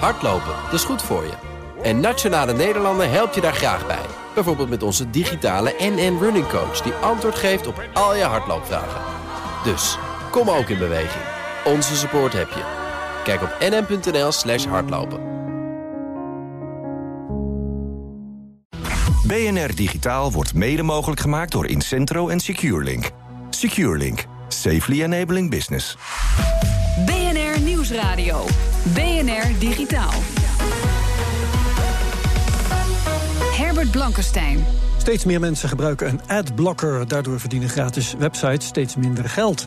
Hardlopen, 0.00 0.54
dat 0.64 0.72
is 0.72 0.84
goed 0.84 1.02
voor 1.02 1.22
je. 1.22 1.32
En 1.82 2.00
Nationale 2.00 2.52
Nederlanden 2.52 3.10
helpt 3.10 3.34
je 3.34 3.40
daar 3.40 3.54
graag 3.54 3.86
bij. 3.86 4.06
Bijvoorbeeld 4.34 4.68
met 4.68 4.82
onze 4.82 5.10
digitale 5.10 5.74
NN 5.78 6.18
Running 6.20 6.48
Coach... 6.48 6.80
die 6.80 6.92
antwoord 6.92 7.34
geeft 7.34 7.66
op 7.66 7.82
al 7.92 8.16
je 8.16 8.22
hardloopvragen. 8.22 9.00
Dus, 9.64 9.98
kom 10.30 10.50
ook 10.50 10.68
in 10.68 10.78
beweging. 10.78 11.24
Onze 11.64 11.96
support 11.96 12.32
heb 12.32 12.48
je. 12.48 12.62
Kijk 13.24 13.42
op 13.42 13.56
nn.nl 13.60 14.32
slash 14.32 14.64
hardlopen. 14.66 15.32
BNR 19.26 19.74
Digitaal 19.74 20.32
wordt 20.32 20.54
mede 20.54 20.82
mogelijk 20.82 21.20
gemaakt 21.20 21.52
door 21.52 21.66
Incentro 21.66 22.28
en 22.28 22.40
SecureLink. 22.40 23.10
SecureLink. 23.50 24.24
Safely 24.48 25.02
enabling 25.02 25.50
business. 25.50 25.96
BNR 27.06 27.60
Nieuwsradio. 27.60 28.44
Digitaal. 29.60 30.14
Herbert 33.52 33.92
Blankenstein. 33.92 34.66
Steeds 35.04 35.24
meer 35.24 35.40
mensen 35.40 35.68
gebruiken 35.68 36.08
een 36.08 36.20
adblocker. 36.26 37.08
Daardoor 37.08 37.40
verdienen 37.40 37.68
gratis 37.68 38.14
websites 38.18 38.66
steeds 38.66 38.96
minder 38.96 39.28
geld. 39.28 39.64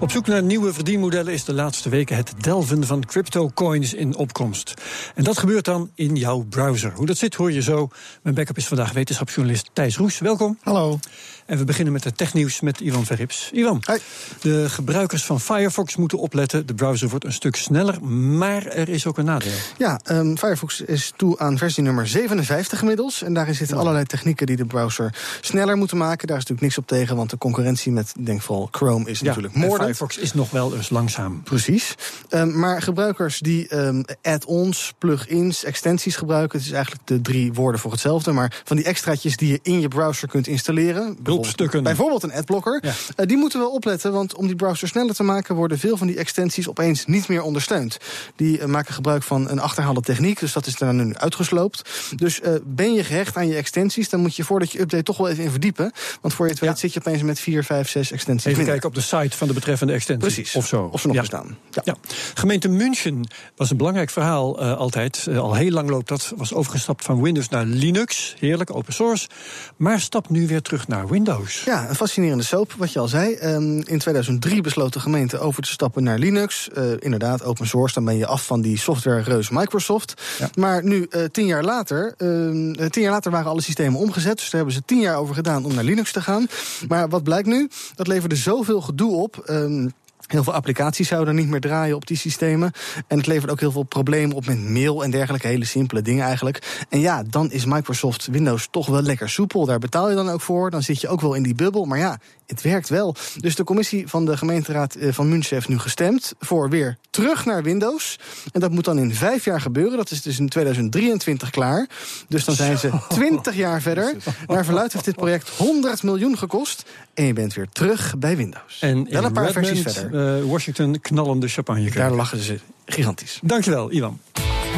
Op 0.00 0.10
zoek 0.10 0.26
naar 0.26 0.42
nieuwe 0.42 0.72
verdienmodellen 0.72 1.32
is 1.32 1.44
de 1.44 1.52
laatste 1.52 1.88
weken 1.88 2.16
het 2.16 2.32
delven 2.40 2.86
van 2.86 3.04
cryptocoins 3.04 3.94
in 3.94 4.16
opkomst. 4.16 4.74
En 5.14 5.24
dat 5.24 5.38
gebeurt 5.38 5.64
dan 5.64 5.90
in 5.94 6.16
jouw 6.16 6.44
browser. 6.48 6.92
Hoe 6.94 7.06
dat 7.06 7.16
zit 7.16 7.34
hoor 7.34 7.52
je 7.52 7.62
zo. 7.62 7.88
Mijn 8.22 8.34
backup 8.34 8.56
is 8.56 8.66
vandaag 8.66 8.92
wetenschapsjournalist 8.92 9.70
Thijs 9.72 9.96
Roes. 9.96 10.18
Welkom. 10.18 10.58
Hallo. 10.62 10.98
En 11.46 11.58
we 11.58 11.64
beginnen 11.64 11.92
met 11.92 12.04
het 12.04 12.16
technieuws 12.16 12.60
met 12.60 12.80
Ivan 12.80 13.04
Verrips. 13.04 13.50
Ivan, 13.52 13.82
Hi. 13.86 13.98
de 14.40 14.68
gebruikers 14.68 15.24
van 15.24 15.40
Firefox 15.40 15.96
moeten 15.96 16.18
opletten. 16.18 16.66
De 16.66 16.74
browser 16.74 17.08
wordt 17.08 17.24
een 17.24 17.32
stuk 17.32 17.56
sneller, 17.56 18.04
maar 18.10 18.66
er 18.66 18.88
is 18.88 19.06
ook 19.06 19.18
een 19.18 19.24
nadeel. 19.24 19.52
Ja, 19.78 20.00
um, 20.10 20.38
Firefox 20.38 20.80
is 20.80 21.12
toe 21.16 21.38
aan 21.38 21.58
versie 21.58 21.82
nummer 21.82 22.06
57 22.06 22.80
inmiddels. 22.80 23.22
En 23.22 23.34
daarin 23.34 23.54
zitten 23.54 23.76
allerlei 23.76 24.04
technieken 24.04 24.46
die 24.46 24.56
de 24.56 24.66
browser 24.76 25.14
sneller 25.40 25.76
moeten 25.76 25.96
maken. 25.96 26.26
Daar 26.26 26.36
is 26.36 26.42
natuurlijk 26.42 26.60
niks 26.60 26.78
op 26.78 26.86
tegen, 26.86 27.16
want 27.16 27.30
de 27.30 27.38
concurrentie 27.38 27.92
met, 27.92 28.12
denk 28.18 28.42
vooral 28.42 28.68
Chrome, 28.70 29.10
is 29.10 29.20
Ja, 29.20 29.26
natuurlijk 29.26 29.54
en 29.54 29.60
moordend. 29.60 29.82
Firefox 29.82 30.18
is 30.18 30.32
nog 30.34 30.50
wel 30.50 30.76
eens 30.76 30.90
langzaam. 30.90 31.42
Precies. 31.42 31.94
Um, 32.30 32.58
maar 32.58 32.82
gebruikers 32.82 33.38
die 33.38 33.76
um, 33.76 34.04
add-ons, 34.22 34.94
plugins, 34.98 35.64
extensies 35.64 36.16
gebruiken... 36.16 36.58
het 36.58 36.66
is 36.66 36.72
eigenlijk 36.72 37.06
de 37.06 37.20
drie 37.20 37.52
woorden 37.52 37.80
voor 37.80 37.90
hetzelfde... 37.90 38.32
maar 38.32 38.62
van 38.64 38.76
die 38.76 38.84
extraatjes 38.84 39.36
die 39.36 39.50
je 39.50 39.58
in 39.62 39.80
je 39.80 39.88
browser 39.88 40.28
kunt 40.28 40.46
installeren... 40.46 41.16
bijvoorbeeld-. 41.22 41.82
Bijvoorbeeld 41.82 42.22
een 42.22 42.32
adblocker. 42.32 42.78
Ja. 42.82 42.92
Uh, 43.16 43.26
die 43.26 43.36
moeten 43.36 43.60
we 43.60 43.68
opletten, 43.68 44.12
want 44.12 44.34
om 44.34 44.46
die 44.46 44.56
browser 44.56 44.88
sneller 44.88 45.14
te 45.14 45.22
maken... 45.22 45.54
worden 45.54 45.78
veel 45.78 45.96
van 45.96 46.06
die 46.06 46.16
extensies 46.16 46.68
opeens 46.68 47.06
niet 47.06 47.28
meer 47.28 47.42
ondersteund. 47.42 47.98
Die 48.36 48.58
uh, 48.58 48.64
maken 48.64 48.94
gebruik 48.94 49.22
van 49.22 49.48
een 49.48 49.60
achterhaalde 49.60 50.00
techniek, 50.00 50.40
dus 50.40 50.52
dat 50.52 50.66
is 50.66 50.74
daar 50.76 50.94
nu 50.94 51.14
uitgesloopt. 51.14 51.90
Dus 52.16 52.40
uh, 52.40 52.54
ben 52.64 52.92
je 52.94 53.04
gehecht 53.04 53.36
aan 53.36 53.48
je 53.48 53.54
extensies... 53.56 54.08
dan 54.08 54.20
moet 54.20 54.36
je 54.36 54.44
voordat 54.44 54.65
je 54.72 54.80
update 54.80 55.02
toch 55.02 55.16
wel 55.16 55.28
even 55.28 55.44
in 55.44 55.50
verdiepen. 55.50 55.92
Want 56.20 56.34
voor 56.34 56.44
je 56.46 56.50
het 56.52 56.60
weet 56.60 56.70
Ja. 56.70 56.76
zit 56.76 56.92
je 56.92 57.00
opeens 57.00 57.22
met 57.22 57.40
vier, 57.40 57.64
vijf, 57.64 57.88
zes 57.88 58.12
extensies 58.12 58.44
Even 58.46 58.50
minder. 58.58 58.66
kijken 58.80 58.88
op 58.88 58.94
de 58.94 59.00
site 59.18 59.36
van 59.36 59.48
de 59.48 59.54
betreffende 59.54 59.92
extensie. 59.92 60.32
Precies. 60.32 60.54
Of 60.54 60.66
zo. 60.66 60.88
Of 60.92 61.00
ze 61.00 61.06
nog 61.06 61.16
Ja. 61.16 61.22
bestaan. 61.22 61.56
Ja. 61.70 61.82
Ja. 61.84 61.94
Gemeente 62.34 62.68
München 62.68 63.28
was 63.56 63.70
een 63.70 63.76
belangrijk 63.76 64.10
verhaal 64.10 64.60
eh, 64.60 64.76
altijd. 64.76 65.26
Eh, 65.28 65.38
al 65.38 65.54
heel 65.54 65.70
lang 65.70 65.88
loopt 65.90 66.08
dat. 66.08 66.32
Was 66.36 66.52
overgestapt 66.54 67.04
van 67.04 67.22
Windows 67.22 67.48
naar 67.48 67.64
Linux. 67.64 68.34
Heerlijk, 68.38 68.74
open 68.76 68.92
source. 68.92 69.28
Maar 69.76 70.00
stapt 70.00 70.30
nu 70.30 70.46
weer 70.46 70.62
terug 70.62 70.88
naar 70.88 71.08
Windows. 71.08 71.62
Ja, 71.64 71.88
een 71.88 71.94
fascinerende 71.94 72.44
soap, 72.44 72.72
wat 72.72 72.92
je 72.92 72.98
al 72.98 73.08
zei. 73.08 73.34
Ehm, 73.34 73.78
in 73.78 73.98
2003 73.98 74.60
besloot 74.60 74.92
de 74.92 75.00
gemeente 75.00 75.38
over 75.38 75.62
te 75.62 75.70
stappen 75.70 76.02
naar 76.02 76.18
Linux. 76.18 76.68
Eh, 76.70 76.84
inderdaad, 76.98 77.42
open 77.44 77.66
source, 77.66 77.94
dan 77.94 78.04
ben 78.04 78.16
je 78.16 78.26
af 78.26 78.44
van 78.46 78.60
die 78.60 78.78
software-reus 78.78 79.48
Microsoft. 79.50 80.22
Maar 80.54 80.84
nu, 80.84 81.08
tien 81.32 81.46
jaar 81.46 81.64
later, 81.64 82.14
ehm, 82.16 82.72
eh, 82.72 82.86
tien 82.86 83.02
jaar 83.02 83.12
later 83.12 83.30
waren 83.30 83.50
alle 83.50 83.62
systemen 83.62 84.00
omgezet. 84.00 84.36
Dus 84.38 84.50
daar 84.56 84.64
hebben 84.66 84.74
ze 84.74 84.94
tien 84.94 85.00
jaar 85.00 85.16
over 85.16 85.34
gedaan 85.34 85.64
om 85.64 85.74
naar 85.74 85.84
Linux 85.84 86.12
te 86.12 86.22
gaan. 86.22 86.46
Maar 86.88 87.08
wat 87.08 87.22
blijkt 87.22 87.48
nu? 87.48 87.68
Dat 87.94 88.06
leverde 88.06 88.36
zoveel 88.36 88.80
gedoe 88.80 89.12
op. 89.12 89.42
ehm, 89.46 89.88
Heel 90.26 90.44
veel 90.44 90.52
applicaties 90.52 91.08
zouden 91.08 91.34
niet 91.34 91.48
meer 91.48 91.60
draaien 91.60 91.96
op 91.96 92.06
die 92.06 92.16
systemen. 92.16 92.72
En 93.06 93.16
het 93.16 93.26
levert 93.26 93.50
ook 93.50 93.60
heel 93.60 93.72
veel 93.72 93.82
problemen 93.82 94.36
op 94.36 94.46
met 94.46 94.68
mail 94.68 95.04
en 95.04 95.10
dergelijke. 95.10 95.46
Hele 95.46 95.64
simpele 95.64 96.02
dingen 96.02 96.24
eigenlijk. 96.24 96.86
En 96.88 97.00
ja, 97.00 97.22
dan 97.22 97.50
is 97.50 97.64
Microsoft 97.64 98.26
Windows 98.26 98.68
toch 98.70 98.86
wel 98.86 99.02
lekker 99.02 99.30
soepel. 99.30 99.66
Daar 99.66 99.78
betaal 99.78 100.08
je 100.08 100.14
dan 100.14 100.28
ook 100.28 100.40
voor. 100.40 100.70
Dan 100.70 100.82
zit 100.82 101.00
je 101.00 101.08
ook 101.08 101.20
wel 101.20 101.34
in 101.34 101.42
die 101.42 101.54
bubbel. 101.54 101.84
Maar 101.84 101.98
ja, 101.98 102.18
het 102.46 102.62
werkt 102.62 102.88
wel. 102.88 103.14
Dus 103.36 103.54
de 103.54 103.64
commissie 103.64 104.08
van 104.08 104.24
de 104.24 104.36
gemeenteraad 104.36 104.94
eh, 104.94 105.12
van 105.12 105.28
München 105.28 105.54
heeft 105.54 105.68
nu 105.68 105.78
gestemd 105.78 106.34
voor 106.38 106.70
weer 106.70 106.96
terug 107.10 107.44
naar 107.44 107.62
Windows. 107.62 108.18
En 108.52 108.60
dat 108.60 108.70
moet 108.70 108.84
dan 108.84 108.98
in 108.98 109.14
vijf 109.14 109.44
jaar 109.44 109.60
gebeuren. 109.60 109.96
Dat 109.96 110.10
is 110.10 110.22
dus 110.22 110.38
in 110.38 110.48
2023 110.48 111.50
klaar. 111.50 111.88
Dus 112.28 112.44
dan 112.44 112.54
zijn 112.54 112.78
ze 112.78 112.90
20 113.08 113.54
jaar 113.56 113.80
verder. 113.80 114.14
Naar 114.46 114.64
verluidt 114.64 114.92
heeft 114.92 115.04
dit 115.04 115.16
project 115.16 115.48
100 115.48 116.02
miljoen 116.02 116.38
gekost. 116.38 116.84
En 117.14 117.24
je 117.24 117.32
bent 117.32 117.54
weer 117.54 117.68
terug 117.72 118.18
bij 118.18 118.36
Windows. 118.36 118.78
En 118.80 119.06
wel 119.10 119.24
een 119.24 119.32
paar 119.32 119.44
Redmond, 119.44 119.66
versies 119.66 119.92
verder. 119.92 120.15
Eh, 120.16 120.50
Washington 120.50 121.00
knallen 121.00 121.40
de 121.40 121.48
champagne. 121.48 121.90
Daar 121.90 122.12
lachen 122.12 122.38
ze 122.38 122.58
gigantisch. 122.86 123.40
Dankjewel, 123.42 123.92
Ivan. 123.92 124.20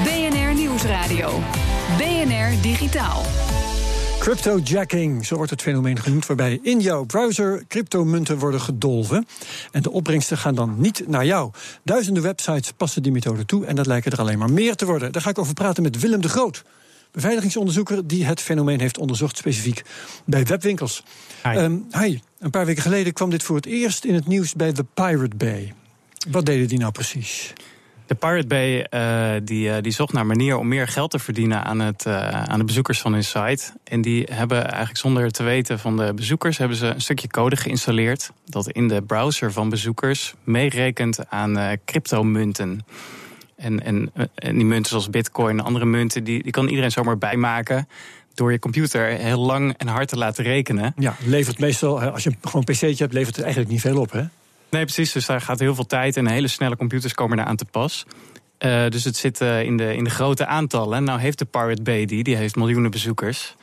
BNR 0.04 0.54
Nieuwsradio. 0.54 1.41
BNR 1.99 2.62
Digitaal. 2.62 3.22
Cryptojacking, 4.19 5.26
zo 5.26 5.37
wordt 5.37 5.50
het 5.50 5.62
fenomeen 5.62 6.00
genoemd, 6.00 6.26
waarbij 6.26 6.59
in 6.62 6.81
jouw 6.81 7.04
browser 7.04 7.65
cryptomunten 7.69 8.38
worden 8.38 8.60
gedolven. 8.60 9.26
En 9.71 9.82
de 9.82 9.91
opbrengsten 9.91 10.38
gaan 10.38 10.54
dan 10.54 10.75
niet 10.78 11.04
naar 11.06 11.25
jou. 11.25 11.50
Duizenden 11.82 12.22
websites 12.22 12.72
passen 12.72 13.03
die 13.03 13.12
methode 13.12 13.44
toe 13.44 13.66
en 13.66 13.76
dat 13.76 13.87
lijken 13.87 14.12
er 14.12 14.19
alleen 14.19 14.38
maar 14.38 14.50
meer 14.50 14.75
te 14.75 14.87
worden. 14.87 15.12
Daar 15.12 15.22
ga 15.22 15.31
ik 15.31 15.38
over 15.38 15.55
praten 15.55 15.82
met 15.82 16.00
Willem 16.00 16.20
de 16.20 16.28
Groot, 16.28 16.65
beveiligingsonderzoeker 17.13 18.07
die 18.07 18.25
het 18.25 18.41
fenomeen 18.41 18.81
heeft 18.81 18.99
onderzocht, 18.99 19.37
specifiek 19.37 19.83
bij 20.25 20.45
webwinkels. 20.45 21.03
Hi. 21.43 21.51
Ehm, 21.51 21.77
hi. 21.91 22.19
Een 22.39 22.51
paar 22.51 22.67
weken 22.67 22.83
geleden 22.83 23.13
kwam 23.13 23.31
dit 23.31 23.43
voor 23.43 23.57
het 23.57 23.67
eerst 23.67 24.05
in 24.05 24.15
het 24.15 24.27
nieuws 24.27 24.55
bij 24.55 24.73
The 24.73 24.85
Pirate 24.95 25.37
Bay. 25.37 25.73
Wat 26.31 26.47
deden 26.47 26.69
die 26.69 26.79
nou 26.79 26.93
precies? 26.93 27.53
De 28.09 28.15
Pirate 28.15 28.47
Bay 28.47 28.81
eh, 28.81 29.41
die, 29.45 29.71
eh, 29.71 29.83
die 29.83 29.93
zocht 29.93 30.13
naar 30.13 30.27
manier 30.27 30.57
om 30.57 30.69
meer 30.69 30.89
geld 30.89 31.11
te 31.11 31.19
verdienen 31.19 31.65
aan, 31.65 31.81
het, 31.81 32.07
eh, 32.07 32.43
aan 32.43 32.59
de 32.59 32.65
bezoekers 32.65 33.01
van 33.01 33.13
hun 33.13 33.25
site. 33.25 33.73
En 33.85 34.01
die 34.01 34.29
hebben 34.31 34.63
eigenlijk 34.65 34.97
zonder 34.97 35.31
te 35.31 35.43
weten 35.43 35.79
van 35.79 35.97
de 35.97 36.15
bezoekers... 36.15 36.59
hebben 36.59 36.77
ze 36.77 36.87
een 36.87 37.01
stukje 37.01 37.29
code 37.29 37.57
geïnstalleerd... 37.57 38.31
dat 38.45 38.71
in 38.71 38.89
de 38.89 39.03
browser 39.03 39.53
van 39.53 39.69
bezoekers 39.69 40.35
meerekent 40.45 41.31
aan 41.31 41.79
cryptomunten. 41.85 42.85
En, 43.59 43.85
en, 43.85 44.11
en 44.35 44.57
die 44.57 44.65
munten 44.65 44.91
zoals 44.91 45.11
bitcoin 45.11 45.59
en 45.59 45.65
andere 45.65 45.85
munten... 45.85 46.25
Die, 46.25 46.43
die 46.43 46.53
kan 46.53 46.69
iedereen 46.69 46.91
zomaar 46.91 47.19
bijmaken... 47.19 47.89
door 48.35 48.53
je 48.53 48.59
computer 48.59 49.07
heel 49.07 49.41
lang 49.41 49.75
en 49.77 49.87
hard 49.89 50.09
te 50.09 50.17
laten 50.17 50.45
rekenen. 50.45 50.93
Ja, 50.97 51.17
levert 51.25 51.59
meestal, 51.59 52.01
als 52.01 52.23
je 52.23 52.33
gewoon 52.43 52.63
een 52.67 52.75
pc'tje 52.75 52.95
hebt, 53.03 53.13
levert 53.13 53.35
het 53.37 53.45
eigenlijk 53.45 53.73
niet 53.73 53.81
veel 53.81 54.01
op, 54.01 54.13
hè? 54.13 54.23
Nee, 54.71 54.85
precies. 54.85 55.13
Dus 55.13 55.27
daar 55.27 55.41
gaat 55.41 55.59
heel 55.59 55.75
veel 55.75 55.87
tijd 55.87 56.17
en 56.17 56.27
hele 56.27 56.49
snelle 56.49 56.77
computers 56.77 57.15
komen 57.15 57.37
daar 57.37 57.47
aan 57.47 57.57
te 57.57 57.65
pas. 57.65 58.05
Eh, 58.59 58.89
dus 58.89 59.05
het 59.05 59.17
zit 59.17 59.41
eh, 59.41 59.63
in, 59.63 59.77
de, 59.77 59.95
in 59.97 60.05
de 60.05 60.11
grote 60.11 60.47
aantallen. 60.47 61.05
Nou 61.05 61.21
heeft 61.21 61.39
de 61.39 61.45
Pirate 61.45 61.83
Bay 61.83 62.05
die, 62.07 62.23
die 62.23 62.37
heeft 62.37 62.57
miljoenen 62.57 62.91
bezoekers. 62.91 63.55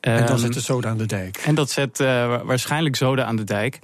En 0.00 0.16
dan 0.18 0.26
Ehm, 0.28 0.38
zet 0.38 0.52
de 0.52 0.60
soda 0.60 0.88
aan 0.88 0.98
de 0.98 1.06
dijk. 1.06 1.36
en 1.36 1.54
dat 1.54 1.70
zet 1.70 2.00
eh, 2.00 2.06
wa- 2.06 2.44
waarschijnlijk 2.44 2.96
zoden 2.96 3.26
aan 3.26 3.36
de 3.36 3.44
dijk. 3.44 3.78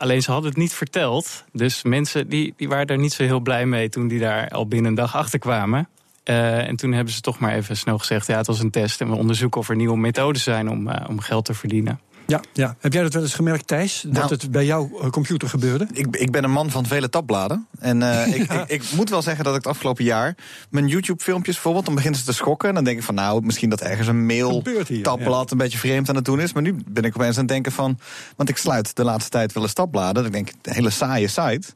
Alleen 0.00 0.22
ze 0.22 0.30
hadden 0.30 0.50
het 0.50 0.58
niet 0.58 0.72
verteld. 0.72 1.44
Dus 1.52 1.82
mensen 1.82 2.28
die, 2.28 2.54
die 2.56 2.68
waren 2.68 2.86
daar 2.86 2.98
niet 2.98 3.12
zo 3.12 3.22
heel 3.22 3.40
blij 3.40 3.66
mee 3.66 3.88
toen 3.88 4.08
die 4.08 4.18
daar 4.18 4.48
al 4.48 4.66
binnen 4.66 4.90
een 4.90 4.96
dag 4.96 5.16
achter 5.16 5.38
kwamen. 5.38 5.88
Eh, 6.22 6.68
en 6.68 6.76
toen 6.76 6.92
hebben 6.92 7.14
ze 7.14 7.20
toch 7.20 7.38
maar 7.38 7.54
even 7.54 7.76
snel 7.76 7.98
gezegd: 7.98 8.26
ja, 8.26 8.36
het 8.36 8.46
was 8.46 8.60
een 8.60 8.70
test. 8.70 9.00
En 9.00 9.08
we 9.08 9.16
onderzoeken 9.16 9.60
of 9.60 9.68
er 9.68 9.76
nieuwe 9.76 9.96
methoden 9.96 10.40
zijn 10.40 10.68
om, 10.68 10.88
eh, 10.88 11.08
om 11.08 11.20
geld 11.20 11.44
te 11.44 11.54
verdienen. 11.54 12.00
Ja, 12.30 12.40
ja. 12.52 12.76
Heb 12.78 12.92
jij 12.92 13.02
dat 13.02 13.12
wel 13.12 13.22
eens 13.22 13.34
gemerkt, 13.34 13.66
Thijs? 13.66 14.00
Dat 14.00 14.12
Nou. 14.12 14.28
het 14.28 14.50
bij 14.50 14.64
jouw 14.64 14.90
eh, 15.00 15.10
computer 15.10 15.48
gebeurde? 15.48 15.88
Ik, 15.92 16.16
ik 16.16 16.30
ben 16.30 16.44
een 16.44 16.50
man 16.50 16.70
van 16.70 16.86
vele 16.86 17.08
tabbladen. 17.08 17.66
En 17.78 18.02
eh, 18.02 18.34
ik, 18.40 18.52
ik, 18.52 18.64
ik 18.66 18.82
moet 18.94 19.10
wel 19.10 19.22
zeggen 19.22 19.44
dat 19.44 19.54
ik 19.54 19.62
het 19.62 19.72
afgelopen 19.72 20.04
jaar... 20.04 20.34
mijn 20.70 20.86
YouTube-filmpjes 20.86 21.54
bijvoorbeeld, 21.54 21.84
dan 21.84 21.94
beginnen 21.94 22.20
ze 22.20 22.26
te 22.26 22.32
schokken. 22.32 22.68
En 22.68 22.74
dan 22.74 22.84
denk 22.84 22.98
ik 22.98 23.04
van, 23.04 23.14
nou, 23.14 23.42
misschien 23.42 23.70
dat 23.70 23.80
ergens 23.80 24.08
een 24.08 24.26
mail-tabblad... 24.26 25.50
een 25.50 25.58
beetje 25.58 25.78
vreemd 25.78 26.08
aan 26.08 26.16
het 26.16 26.24
doen 26.24 26.40
is. 26.40 26.52
Maar 26.52 26.62
nu 26.62 26.76
ben 26.88 27.04
ik 27.04 27.16
opeens 27.16 27.34
aan 27.34 27.42
het 27.42 27.52
denken 27.52 27.72
van... 27.72 27.98
want 28.36 28.48
ik 28.48 28.56
sluit 28.56 28.96
de 28.96 29.04
laatste 29.04 29.30
tijd 29.30 29.52
wel 29.52 29.62
eens 29.62 29.72
tabbladen. 29.72 30.24
Ik 30.24 30.32
denk, 30.32 30.48
een 30.62 30.72
hele 30.72 30.90
saaie 30.90 31.28
site... 31.28 31.68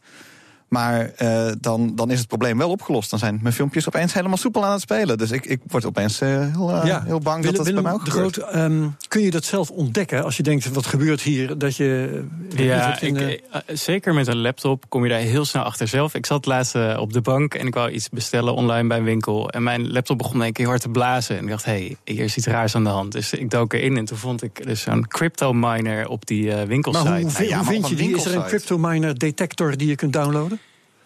Maar 0.75 1.13
eh, 1.17 1.53
dan, 1.61 1.93
dan 1.95 2.11
is 2.11 2.19
het 2.19 2.29
probleem 2.29 2.59
wel 2.59 2.71
opgelost. 2.71 3.11
Dan 3.11 3.19
zijn 3.19 3.39
mijn 3.43 3.55
filmpjes 3.55 3.87
opeens 3.87 4.13
helemaal 4.13 4.37
soepel 4.37 4.65
aan 4.65 4.73
het 4.73 4.81
spelen. 4.81 5.19
Dus 5.19 5.31
ik, 5.31 5.47
ik 5.47 5.61
word 5.67 5.85
opeens 5.85 6.21
eh, 6.21 6.29
heel, 6.29 6.71
eh, 6.71 7.05
heel 7.05 7.19
bang 7.19 7.45
dat 7.45 7.57
dat 7.57 7.67
Willem, 7.67 7.83
bij 7.83 7.93
mij 7.93 8.01
ook 8.01 8.05
de 8.05 8.11
gebeurt. 8.11 8.35
Groot, 8.35 8.53
ehm, 8.55 8.89
kun 9.09 9.23
je 9.23 9.31
dat 9.31 9.45
zelf 9.45 9.71
ontdekken 9.71 10.25
als 10.25 10.37
je 10.37 10.43
denkt, 10.43 10.73
wat 10.73 10.87
gebeurt 10.87 11.21
hier? 11.21 11.59
Dat 11.59 11.77
je... 11.77 12.25
Ja, 12.57 13.01
ik, 13.01 13.43
zeker 13.67 14.15
met 14.15 14.27
een 14.27 14.41
laptop 14.41 14.85
kom 14.89 15.03
je 15.03 15.11
daar 15.11 15.19
heel 15.19 15.45
snel 15.45 15.63
achter 15.63 15.89
zelf. 15.89 16.15
Ik 16.15 16.27
zat 16.27 16.47
laatst 16.47 16.75
op 16.97 17.13
de 17.13 17.21
bank 17.21 17.55
en 17.55 17.67
ik 17.67 17.75
wou 17.75 17.91
iets 17.91 18.09
bestellen 18.09 18.55
online 18.55 18.89
bij 18.89 18.99
een 18.99 19.05
winkel. 19.05 19.51
En 19.51 19.63
mijn 19.63 19.93
laptop 19.93 20.19
begon 20.19 20.41
een 20.41 20.53
keer 20.53 20.67
hard 20.67 20.81
te 20.81 20.89
blazen. 20.89 21.37
En 21.37 21.43
ik 21.43 21.51
dacht, 21.51 21.65
hé, 21.65 21.73
hey, 21.73 21.97
hier 22.05 22.25
is 22.25 22.37
iets 22.37 22.47
raars 22.47 22.75
aan 22.75 22.85
de 22.85 22.91
hand. 22.91 23.13
Dus 23.13 23.33
ik 23.33 23.51
dook 23.51 23.73
erin 23.73 23.97
en 23.97 24.05
toen 24.05 24.19
vond 24.19 24.43
ik 24.43 24.67
dus 24.67 24.81
zo'n 24.83 25.09
crypto 25.09 25.53
miner 25.53 26.09
op 26.09 26.27
die 26.27 26.53
eh, 26.53 26.67
winkelsite. 26.67 27.09
maar 27.09 27.21
hoe, 27.21 27.31
Ja, 27.31 27.39
hoe 27.39 27.55
maar 27.55 27.65
vind 27.65 27.89
je 27.89 27.95
die? 27.95 28.17
Is 28.17 28.25
er 28.25 28.35
een 28.35 28.45
cryptominer 28.45 29.19
detector 29.19 29.77
die 29.77 29.89
je 29.89 29.95
kunt 29.95 30.13
downloaden? 30.13 30.61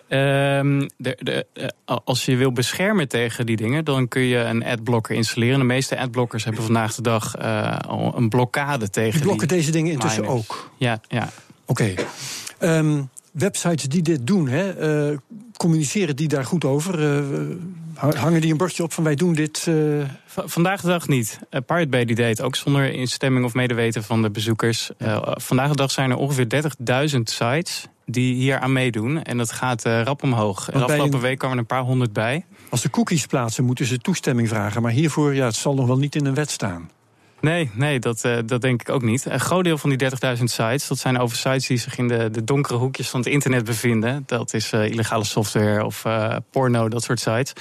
Ehm, 0.08 0.88
de, 0.96 1.18
de, 1.20 1.46
eh, 1.84 1.96
als 2.04 2.24
je 2.24 2.36
wil 2.36 2.52
beschermen 2.52 3.08
tegen 3.08 3.46
die 3.46 3.56
dingen, 3.56 3.84
dan 3.84 4.08
kun 4.08 4.22
je 4.22 4.36
een 4.38 4.64
adblocker 4.64 5.14
installeren. 5.14 5.58
De 5.58 5.64
meeste 5.64 5.98
adblockers 5.98 6.44
hebben 6.44 6.62
vandaag 6.62 6.94
de 6.94 7.02
dag 7.02 7.34
eh, 7.34 7.78
al 7.78 8.12
een 8.16 8.28
blokkade 8.28 8.90
tegen. 8.90 9.12
Die 9.12 9.22
blokken 9.22 9.48
die 9.48 9.56
deze 9.56 9.70
dingen 9.70 9.92
intussen 9.92 10.22
miners. 10.22 10.38
ook. 10.38 10.70
Ja, 10.76 11.00
ja. 11.08 11.30
Oké. 11.66 11.94
Ehm, 12.58 13.02
websites 13.32 13.88
die 13.88 14.02
dit 14.02 14.26
doen, 14.26 14.48
hè, 14.48 14.70
eh, 14.70 15.16
communiceren 15.56 16.16
die 16.16 16.28
daar 16.28 16.44
goed 16.44 16.64
over? 16.64 16.98
Eh, 18.00 18.08
hangen 18.10 18.40
die 18.40 18.50
een 18.50 18.56
bordje 18.56 18.82
op 18.82 18.92
van 18.92 19.04
wij 19.04 19.14
doen 19.14 19.32
dit? 19.34 19.66
eh, 19.68 19.74
vandaag 20.26 20.80
de 20.80 20.86
dag 20.88 21.08
niet. 21.08 21.38
Uh, 21.50 21.60
Pirate 21.66 21.88
Bay 21.88 22.04
die 22.04 22.16
deed 22.16 22.42
ook 22.42 22.56
zonder 22.56 22.92
instemming 22.92 23.44
of 23.44 23.54
medeweten 23.54 24.04
van 24.04 24.22
de 24.22 24.30
bezoekers. 24.30 24.90
Eh, 24.98 25.20
vandaag 25.24 25.68
de 25.70 25.76
dag 25.76 25.90
zijn 25.90 26.10
er 26.10 26.16
ongeveer 26.16 26.48
30.000 26.48 27.30
sites 27.30 27.86
die 28.06 28.34
hier 28.34 28.58
aan 28.58 28.72
meedoen. 28.72 29.22
En 29.22 29.36
dat 29.38 29.52
gaat 29.52 29.84
eh, 29.84 30.02
rap 30.02 30.22
omhoog. 30.22 30.70
En 30.70 30.82
afgelopen 30.82 31.14
een- 31.14 31.20
week 31.20 31.38
kwamen 31.38 31.56
er 31.56 31.62
een 31.62 31.68
paar 31.68 31.82
honderd 31.82 32.12
bij. 32.12 32.44
als 32.68 32.80
ze 32.80 32.90
cookies 32.90 33.26
plaatsen, 33.26 33.64
moeten 33.64 33.86
ze 33.86 33.98
toestemming 33.98 34.48
vragen. 34.48 34.82
Maar 34.82 34.92
hiervoor, 34.92 35.34
ja, 35.34 35.44
het 35.44 35.54
zal 35.56 35.74
nog 35.74 35.86
wel 35.86 35.98
niet 35.98 36.14
in 36.14 36.26
een 36.26 36.34
wet 36.34 36.50
staan. 36.50 36.90
Nee, 37.40 37.70
nee 37.74 37.98
dat, 37.98 38.24
eh, 38.24 38.36
dat 38.46 38.60
denk 38.60 38.80
ik 38.80 38.88
ook 38.90 39.02
niet. 39.02 39.24
Een 39.24 39.40
groot 39.40 39.64
deel 39.64 39.78
van 39.78 39.90
die 39.90 39.98
30.000 40.38 40.44
sites, 40.44 40.88
dat 40.88 40.98
zijn 40.98 41.18
over 41.18 41.36
sites 41.36 41.66
die 41.66 41.76
zich 41.78 41.98
in 41.98 42.08
de, 42.08 42.30
de 42.30 42.44
donkere 42.44 42.78
hoekjes 42.78 43.08
van 43.08 43.20
het 43.20 43.28
internet 43.28 43.64
bevinden. 43.64 44.22
Dat 44.26 44.54
is 44.54 44.72
eh, 44.72 44.84
illegale 44.90 45.24
software 45.24 45.84
of 45.84 46.04
eh, 46.04 46.36
porno, 46.50 46.88
dat 46.88 47.02
soort 47.02 47.20
sites. 47.20 47.52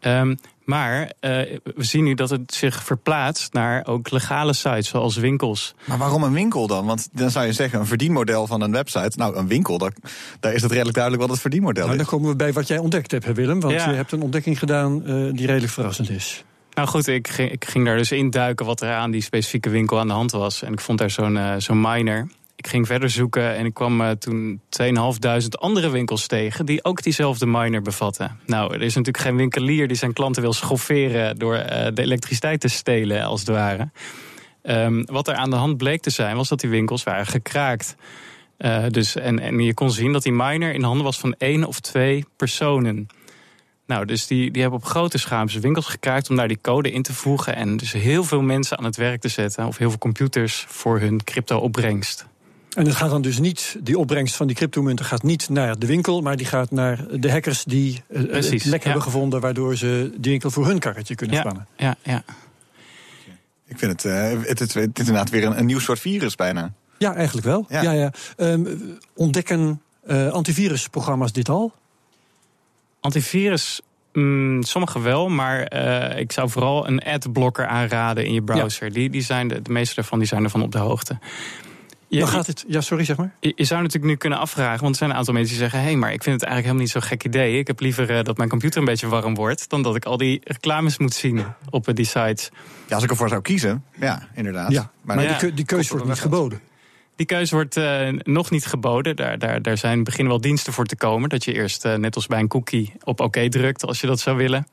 Ehm, 0.00 0.34
maar 0.64 1.12
eh, 1.20 1.30
we 1.62 1.84
zien 1.84 2.04
nu 2.04 2.14
dat 2.14 2.30
het 2.30 2.54
zich 2.54 2.84
verplaatst 2.84 3.52
naar 3.52 3.86
ook 3.86 4.10
legale 4.10 4.52
sites, 4.52 4.88
zoals 4.88 5.16
winkels. 5.16 5.74
Maar 5.84 5.98
waarom 5.98 6.22
een 6.22 6.32
winkel 6.32 6.66
dan? 6.66 6.86
Want 6.86 7.08
dan 7.12 7.30
zou 7.30 7.46
je 7.46 7.52
zeggen, 7.52 7.80
een 7.80 7.86
verdienmodel 7.86 8.46
van 8.46 8.60
een 8.60 8.72
website. 8.72 9.18
Nou, 9.18 9.36
een 9.36 9.48
winkel, 9.48 9.78
daar, 9.78 9.92
daar 10.40 10.52
is 10.52 10.62
het 10.62 10.70
redelijk 10.70 10.94
duidelijk 10.94 11.22
wat 11.24 11.32
het 11.32 11.40
verdienmodel 11.40 11.82
Nou, 11.86 11.96
is. 11.98 12.02
dan 12.02 12.10
komen 12.12 12.30
we 12.30 12.36
bij 12.36 12.52
wat 12.52 12.68
jij 12.68 12.78
ontdekt 12.78 13.10
hebt, 13.10 13.24
hè, 13.24 13.32
Willem. 13.34 13.60
Want 13.60 13.74
Ja. 13.74 13.90
je 13.90 13.96
hebt 13.96 14.12
een 14.12 14.22
ontdekking 14.22 14.58
gedaan 14.58 15.06
eh, 15.06 15.14
die 15.32 15.46
redelijk 15.46 15.72
verrassend 15.72 16.10
is. 16.10 16.44
Nou 16.74 16.88
goed, 16.88 17.06
ik 17.06 17.28
ging, 17.28 17.50
ik 17.50 17.64
ging 17.64 17.84
daar 17.84 17.96
dus 17.96 18.12
induiken 18.12 18.66
wat 18.66 18.80
er 18.80 18.92
aan 18.92 19.10
die 19.10 19.22
specifieke 19.22 19.70
winkel 19.70 19.98
aan 19.98 20.06
de 20.06 20.12
hand 20.12 20.32
was. 20.32 20.62
En 20.62 20.72
ik 20.72 20.80
vond 20.80 20.98
daar 20.98 21.10
zo'n 21.10 21.36
eh, 21.36 21.54
zo'n 21.58 21.80
miner. 21.80 22.28
Ik 22.56 22.66
ging 22.66 22.86
verder 22.86 23.10
zoeken 23.10 23.54
en 23.54 23.64
ik 23.64 23.74
kwam 23.74 24.00
eh, 24.00 24.10
toen 24.10 24.60
2500 24.68 25.58
andere 25.58 25.90
winkels 25.90 26.26
tegen... 26.26 26.66
die 26.66 26.84
ook 26.84 27.02
diezelfde 27.02 27.46
miner 27.46 27.82
bevatten. 27.82 28.38
Nou, 28.46 28.74
er 28.74 28.82
is 28.82 28.94
natuurlijk 28.94 29.24
geen 29.24 29.36
winkelier 29.36 29.88
die 29.88 29.96
zijn 29.96 30.12
klanten 30.12 30.42
wil 30.42 30.52
schofferen... 30.52 31.38
door 31.38 31.54
eh, 31.54 31.92
de 31.94 32.02
elektriciteit 32.02 32.60
te 32.60 32.68
stelen, 32.68 33.24
als 33.24 33.40
het 33.40 33.48
ware. 33.48 33.90
Ehm, 34.62 35.02
wat 35.04 35.28
er 35.28 35.34
aan 35.34 35.50
de 35.50 35.56
hand 35.56 35.76
bleek 35.76 36.02
te 36.02 36.10
zijn, 36.10 36.36
was 36.36 36.48
dat 36.48 36.60
die 36.60 36.70
winkels 36.70 37.02
waren 37.02 37.26
gekraakt. 37.26 37.96
Dus, 38.88 39.16
en, 39.16 39.38
en 39.38 39.58
je 39.58 39.74
kon 39.74 39.90
zien 39.90 40.12
dat 40.12 40.22
die 40.22 40.32
miner 40.32 40.74
in 40.74 40.82
handen 40.82 41.04
was 41.04 41.18
van 41.18 41.34
één 41.38 41.64
of 41.64 41.80
twee 41.80 42.24
personen... 42.36 43.06
Nou, 43.86 44.04
dus 44.04 44.26
die, 44.26 44.50
die 44.50 44.62
hebben 44.62 44.80
op 44.80 44.86
grote 44.86 45.18
schaal 45.18 45.48
zijn 45.48 45.62
winkels 45.62 45.86
gekraakt 45.86 46.30
om 46.30 46.36
daar 46.36 46.48
die 46.48 46.58
code 46.62 46.90
in 46.90 47.02
te 47.02 47.12
voegen. 47.14 47.56
En 47.56 47.76
dus 47.76 47.92
heel 47.92 48.24
veel 48.24 48.42
mensen 48.42 48.78
aan 48.78 48.84
het 48.84 48.96
werk 48.96 49.20
te 49.20 49.28
zetten. 49.28 49.66
Of 49.66 49.76
heel 49.78 49.88
veel 49.90 49.98
computers 49.98 50.64
voor 50.68 51.00
hun 51.00 51.24
crypto-opbrengst. 51.24 52.26
En 52.76 52.86
het 52.86 52.94
gaat 52.94 53.10
dan 53.10 53.22
dus 53.22 53.38
niet, 53.38 53.76
die 53.82 53.98
opbrengst 53.98 54.36
van 54.36 54.46
die 54.46 54.56
cryptomunten 54.56 55.04
gaat 55.04 55.22
niet 55.22 55.48
naar 55.48 55.78
de 55.78 55.86
winkel, 55.86 56.20
maar 56.20 56.36
die 56.36 56.46
gaat 56.46 56.70
naar 56.70 57.20
de 57.20 57.30
hackers 57.30 57.64
die 57.64 58.02
eh, 58.08 58.18
het 58.18 58.28
Precies, 58.28 58.64
lek 58.64 58.78
ja. 58.78 58.84
hebben 58.84 59.02
gevonden, 59.02 59.40
waardoor 59.40 59.76
ze 59.76 60.10
die 60.16 60.30
winkel 60.30 60.50
voor 60.50 60.66
hun 60.66 60.78
karretje 60.78 61.14
kunnen 61.14 61.36
Ja, 61.36 61.42
spannen. 61.42 61.66
ja, 61.76 61.96
ja. 62.02 62.24
Ik 63.66 63.78
vind 63.78 63.92
het, 63.92 64.04
eh, 64.04 64.30
het, 64.48 64.58
het, 64.58 64.74
het 64.74 64.98
is 64.98 65.06
inderdaad 65.06 65.30
weer 65.30 65.44
een, 65.44 65.58
een 65.58 65.66
nieuw 65.66 65.78
soort 65.78 65.98
virus 66.00 66.34
bijna. 66.34 66.72
Ja, 66.98 67.14
eigenlijk 67.14 67.46
wel. 67.46 67.66
Ja. 67.68 67.82
Ja. 67.82 67.92
Ja, 67.92 68.12
Ehm, 68.36 68.64
ontdekken 69.14 69.80
eh, 70.06 70.28
antivirusprogramma's 70.28 71.32
dit 71.32 71.48
al? 71.48 71.72
Antivirus, 73.04 73.80
mm, 74.12 74.62
sommige 74.62 75.00
wel, 75.00 75.28
maar 75.28 75.62
eh, 75.62 76.20
ik 76.20 76.32
zou 76.32 76.50
vooral 76.50 76.88
een 76.88 77.00
adblocker 77.02 77.66
aanraden 77.66 78.26
in 78.26 78.32
je 78.32 78.42
browser. 78.42 78.92
Die, 78.92 79.10
die 79.10 79.22
zijn 79.22 79.48
de, 79.48 79.62
de 79.62 79.72
meeste 79.72 79.94
daarvan 79.94 80.18
die 80.18 80.28
zijn 80.28 80.44
ervan 80.44 80.62
op 80.62 80.72
de 80.72 80.78
hoogte. 80.78 81.18
Je, 82.08 82.18
Dan 82.18 82.28
gaat 82.28 82.46
het. 82.46 82.64
Ja, 82.68 82.80
sorry, 82.80 83.04
zeg 83.04 83.16
maar. 83.16 83.34
je, 83.40 83.52
je 83.56 83.64
zou 83.64 83.82
natuurlijk 83.82 84.12
nu 84.12 84.16
kunnen 84.16 84.38
afvragen, 84.38 84.80
want 84.80 84.90
er 84.90 84.96
zijn 84.96 85.10
een 85.10 85.16
aantal 85.16 85.34
mensen 85.34 85.52
die 85.52 85.62
zeggen: 85.62 85.80
hé, 85.80 85.84
hey, 85.84 85.96
maar 85.96 86.12
ik 86.12 86.22
vind 86.22 86.40
het 86.40 86.44
eigenlijk 86.50 86.64
helemaal 86.64 86.82
niet 86.82 86.90
zo'n 86.92 87.18
gek 87.18 87.24
idee. 87.24 87.58
Ik 87.58 87.66
heb 87.66 87.80
liever 87.80 88.10
eh, 88.10 88.24
dat 88.24 88.36
mijn 88.36 88.48
computer 88.48 88.78
een 88.78 88.84
beetje 88.84 89.08
warm 89.08 89.34
wordt, 89.34 89.68
dan 89.68 89.82
dat 89.82 89.96
ik 89.96 90.04
al 90.04 90.16
die 90.16 90.40
reclames 90.44 90.98
moet 90.98 91.14
zien 91.14 91.44
op 91.70 91.88
eh, 91.88 91.94
die 91.94 92.04
sites. 92.04 92.50
Ja, 92.88 92.94
als 92.94 93.04
ik 93.04 93.10
ervoor 93.10 93.28
zou 93.28 93.42
kiezen, 93.42 93.84
ja, 94.00 94.28
inderdaad. 94.34 94.72
Ja, 94.72 94.90
maar, 95.02 95.22
ja, 95.22 95.28
die, 95.28 95.36
keu- 95.36 95.54
die 95.54 95.64
keuze 95.64 95.92
wordt 95.92 96.06
niet 96.08 96.20
geboden. 96.20 96.60
Die 97.16 97.26
keuze 97.26 97.54
wordt 97.54 97.76
eh, 97.76 98.08
nog 98.22 98.50
niet 98.50 98.66
geboden. 98.66 99.16
Daar, 99.16 99.38
daar, 99.38 99.62
daar 99.62 99.78
zijn 99.78 100.04
beginnen 100.04 100.32
wel 100.32 100.40
diensten 100.40 100.72
voor 100.72 100.84
te 100.84 100.96
komen. 100.96 101.28
Dat 101.28 101.44
je 101.44 101.52
eerst, 101.52 101.84
eh, 101.84 101.94
net 101.94 102.14
als 102.14 102.26
bij 102.26 102.38
een 102.38 102.48
cookie, 102.48 102.92
op 103.04 103.20
oké 103.20 103.48
drukt 103.48 103.84
als 103.84 104.00
je 104.00 104.06
dat 104.06 104.20
zou 104.20 104.36
willen. 104.36 104.66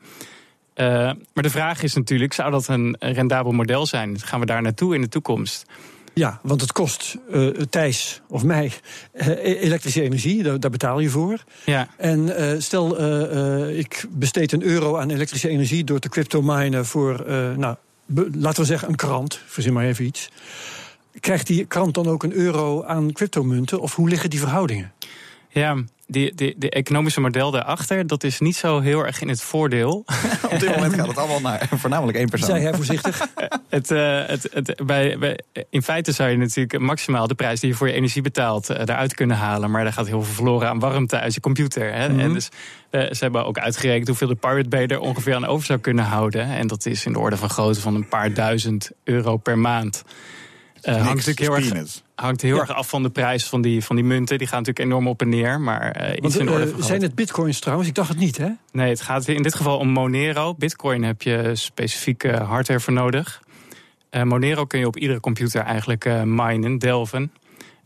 Eh, 0.74 0.86
maar 1.34 1.44
de 1.44 1.50
vraag 1.50 1.84
is 1.84 1.94
natuurlijk, 1.94 2.34
zou 2.34 2.52
dat 2.52 2.68
een 2.68 2.96
rendabel 3.00 3.52
model 3.52 3.86
zijn? 3.86 4.20
Gaan 4.20 4.40
we 4.40 4.46
daar 4.46 4.62
naartoe 4.62 4.96
in 4.96 5.02
de 5.02 5.08
toekomst? 5.08 5.66
Ja, 6.14 6.40
want 6.44 6.62
het 6.62 6.72
kost 6.72 7.18
Thijs 7.70 8.22
of 8.28 8.44
mij 8.44 8.72
eh, 9.12 9.62
elektrische 9.62 10.02
energie, 10.02 10.44
daar, 10.44 10.60
daar 10.60 10.72
betaal 10.72 11.00
je 11.00 11.10
voor. 11.10 11.44
Ja, 11.66 11.88
En 11.98 12.62
stel, 12.62 13.02
ik 13.70 14.06
besteed 14.10 14.52
een 14.52 14.64
euro 14.64 14.98
aan 14.98 15.10
elektrische 15.10 15.50
energie 15.50 15.84
door 15.84 16.00
te 16.00 16.10
cryptominen 16.10 16.86
voor, 16.86 17.24
nou, 17.58 17.76
laten 18.34 18.62
we 18.62 18.68
zeggen, 18.68 18.90
een 18.90 18.96
krant, 18.96 19.40
verzin 19.46 19.74
maar 19.74 19.86
even 19.86 20.06
iets. 20.06 20.30
Krijgt 21.20 21.48
die 21.48 21.66
krant 21.66 21.94
dan 21.94 22.08
ook 22.08 22.24
een 22.24 22.34
euro 22.34 22.84
aan 22.84 23.12
cryptomunten? 23.12 23.82
Of 23.82 23.96
hoe 23.96 24.10
liggen 24.10 24.30
die 24.30 24.40
verhoudingen? 24.40 24.92
ja 25.50 25.78
die, 26.12 26.36
die, 26.36 26.56
de 26.58 26.70
economische 26.70 27.22
model 27.22 27.52
daarachter, 27.52 28.08
dat 28.08 28.24
is 28.24 28.40
niet 28.40 28.56
zo 28.56 28.80
heel 28.80 29.06
erg 29.06 29.22
in 29.22 29.30
het 29.30 29.42
voordeel. 29.42 29.94
Op 30.52 30.60
dit 30.60 30.76
moment 30.76 30.94
gaat 30.94 31.08
het 31.08 31.18
allemaal 31.18 31.42
naar 31.42 31.70
voornamelijk 31.76 32.18
één 32.18 32.30
persoon. 32.30 32.50
Zei 32.50 32.62
hij 32.62 32.74
voorzichtig. 32.74 33.20
Het, 33.70 33.92
eh, 33.92 34.26
het, 34.26 34.48
het, 34.54 34.86
bij, 34.86 35.18
bij, 35.18 35.40
in 35.70 35.82
feite 35.82 36.12
zou 36.12 36.30
je 36.30 36.38
natuurlijk 36.38 36.80
maximaal 36.80 37.28
de 37.28 37.36
prijs 37.36 37.60
die 37.60 37.70
je 37.70 37.76
voor 37.76 37.88
je 37.88 37.94
energie 37.94 38.22
betaalt 38.22 38.70
eh, 38.70 38.86
daaruit 38.86 39.14
kunnen 39.14 39.38
halen. 39.38 39.72
Maar 39.72 39.84
daar 39.84 39.94
gaat 39.94 40.08
heel 40.08 40.24
veel 40.24 40.34
verloren 40.34 40.70
aan 40.70 40.80
warmte 40.80 41.20
uit 41.20 41.34
je 41.34 41.40
computer. 41.40 41.94
Hè? 41.94 42.20
En 42.20 42.34
dus, 42.34 42.50
eh, 42.90 43.02
ze 43.02 43.18
hebben 43.20 43.46
ook 43.46 43.58
uitgerekend 43.58 44.08
hoeveel 44.08 44.28
de 44.28 44.36
Pirate 44.36 44.70
Bay 44.70 44.86
er 44.86 45.00
ongeveer 45.00 45.36
aan 45.36 45.46
over 45.46 45.66
zou 45.66 45.80
kunnen 45.80 46.06
houden. 46.06 46.46
En 46.46 46.68
dat 46.68 46.86
is 46.86 47.06
in 47.06 47.14
de 47.14 47.20
orde 47.20 47.38
van 47.38 47.50
grootte 47.50 47.82
van 47.82 47.96
een 47.96 48.08
paar 48.08 48.34
duizend 48.34 48.92
euro 49.04 49.38
per 49.38 49.58
maand. 49.58 50.04
Eh, 50.82 50.94
hangt 50.94 51.08
natuurlijk 51.10 51.40
heel 51.40 51.56
erg, 51.56 51.68
peanuts. 51.70 52.04
hangt 52.16 52.42
heel 52.42 52.56
Ja. 52.56 52.62
erg 52.62 52.74
af 52.74 52.90
van 52.90 53.04
de 53.04 53.10
prijs 53.10 53.46
van 53.46 53.62
die, 53.62 53.84
van 53.84 53.96
die 53.96 54.06
munten. 54.06 54.38
Die 54.38 54.48
gaan 54.48 54.58
natuurlijk 54.60 54.86
enorm 54.88 55.08
op 55.08 55.22
en 55.22 55.30
neer. 55.30 55.60
Maar 55.62 55.92
eh, 55.92 56.12
iets 56.12 56.20
Want, 56.22 56.40
in 56.40 56.48
grootte. 56.48 56.84
zijn 56.84 57.02
het 57.02 57.16
bitcoins 57.16 57.60
trouwens? 57.60 57.90
Ik 57.90 57.96
dacht 57.96 58.10
het 58.10 58.18
niet, 58.18 58.38
hè? 58.38 58.48
Nee, 58.72 58.90
het 58.90 59.02
gaat 59.02 59.28
in 59.28 59.42
dit 59.44 59.56
geval 59.56 59.78
om 59.78 59.88
Monero. 59.90 60.56
Bitcoin 60.56 61.04
heb 61.04 61.22
je 61.22 61.52
specifieke 61.54 62.32
hardware 62.32 62.80
voor 62.80 62.94
nodig. 62.94 63.42
Eh, 64.10 64.24
Monero 64.24 64.66
kun 64.66 64.80
je 64.80 64.88
op 64.88 64.98
iedere 64.98 65.20
computer 65.20 65.62
eigenlijk 65.62 66.06
eh 66.06 66.22
minen, 66.24 66.78
delven. 66.78 67.32